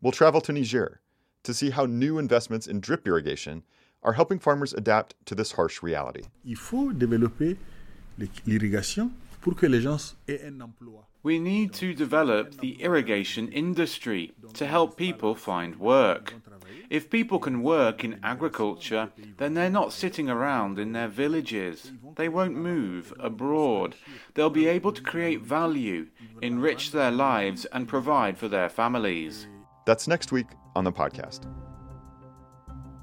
We'll 0.00 0.12
travel 0.12 0.40
to 0.42 0.52
Niger 0.52 1.00
to 1.44 1.54
see 1.54 1.70
how 1.70 1.86
new 1.86 2.18
investments 2.18 2.66
in 2.66 2.80
drip 2.80 3.06
irrigation 3.06 3.62
are 4.02 4.12
helping 4.12 4.38
farmers 4.38 4.74
adapt 4.74 5.14
to 5.26 5.34
this 5.34 5.52
harsh 5.52 5.82
reality. 5.82 6.22
Il 6.44 6.56
faut 6.56 6.92
développer 6.92 7.56
l'irrigation 8.46 9.10
pour 9.40 9.54
que 9.54 9.66
les 9.66 9.80
gens 9.80 10.14
aient 10.28 10.44
un 10.46 10.60
emploi. 10.60 11.06
We 11.22 11.38
need 11.38 11.72
to 11.74 11.94
develop 11.94 12.60
the 12.60 12.82
irrigation 12.82 13.48
industry 13.48 14.32
to 14.52 14.66
help 14.66 14.98
people 14.98 15.34
find 15.34 15.76
work. 15.76 16.34
If 16.90 17.08
people 17.08 17.38
can 17.38 17.62
work 17.62 18.04
in 18.04 18.20
agriculture, 18.22 19.10
then 19.38 19.54
they're 19.54 19.70
not 19.70 19.94
sitting 19.94 20.28
around 20.28 20.78
in 20.78 20.92
their 20.92 21.08
villages. 21.08 21.92
They 22.16 22.28
won't 22.28 22.56
move 22.56 23.14
abroad. 23.18 23.96
They'll 24.34 24.50
be 24.50 24.66
able 24.66 24.92
to 24.92 25.00
create 25.02 25.40
value, 25.40 26.08
enrich 26.42 26.90
their 26.90 27.10
lives, 27.10 27.64
and 27.72 27.88
provide 27.88 28.36
for 28.36 28.48
their 28.48 28.68
families. 28.68 29.46
That's 29.84 30.08
next 30.08 30.32
week 30.32 30.46
on 30.74 30.84
the 30.84 30.92
podcast. 30.92 31.46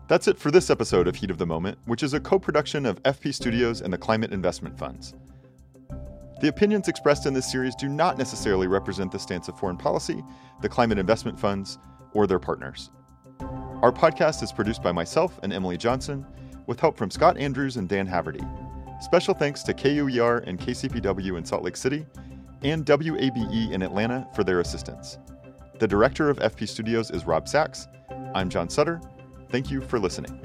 That's 0.08 0.28
it 0.28 0.38
for 0.38 0.52
this 0.52 0.70
episode 0.70 1.08
of 1.08 1.15
Heat 1.15 1.30
of 1.30 1.38
the 1.38 1.46
Moment, 1.46 1.78
which 1.86 2.04
is 2.04 2.13
a 2.13 2.20
co 2.20 2.39
production 2.39 2.86
of 2.86 3.02
FP 3.04 3.34
Studios 3.34 3.82
and 3.82 3.94
the 3.94 3.98
Climate 3.98 4.34
Investment 4.34 4.78
Funds. 4.78 5.13
The 6.41 6.48
opinions 6.48 6.88
expressed 6.88 7.28
in 7.28 7.36
this 7.36 7.50
series 7.50 7.76
do 7.76 7.88
not 7.88 8.17
necessarily 8.17 8.65
represent 8.65 9.12
the 9.12 9.20
stance 9.20 9.48
of 9.48 9.60
foreign 9.60 9.78
policy, 9.78 10.24
the 10.62 10.70
climate 10.70 10.98
investment 10.98 11.39
funds, 11.39 11.78
or 12.13 12.26
their 12.26 12.39
partners. 12.39 12.89
Our 13.84 13.91
podcast 13.91 14.41
is 14.41 14.52
produced 14.52 14.82
by 14.82 14.91
myself 14.91 15.39
and 15.44 15.54
Emily 15.54 15.78
Johnson, 15.78 16.26
with 16.65 16.80
help 16.80 16.98
from 16.98 17.12
Scott 17.12 17.38
Andrews 17.38 17.78
and 17.78 17.88
Dan 17.88 18.08
Haverty. 18.08 18.44
Special 19.04 19.36
thanks 19.36 19.62
to 19.63 19.74
KUER 19.74 20.39
and 20.48 20.60
KCPW 20.60 21.38
in 21.38 21.46
Salt 21.46 21.63
Lake 21.63 21.78
City 21.78 22.06
and 22.63 22.86
WABE 22.86 23.72
in 23.72 23.82
Atlanta 23.82 24.28
for 24.36 24.44
their 24.44 24.60
assistance. 24.60 25.20
The 25.82 25.88
director 25.88 26.30
of 26.30 26.38
FP 26.38 26.70
Studios 26.70 27.10
is 27.10 27.26
Rob 27.26 27.48
Sachs. 27.48 27.88
I'm 28.36 28.50
John 28.52 28.70
Sutter. 28.70 29.02
Thank 29.50 29.72
you 29.72 29.82
for 29.82 29.98
listening. 29.98 30.39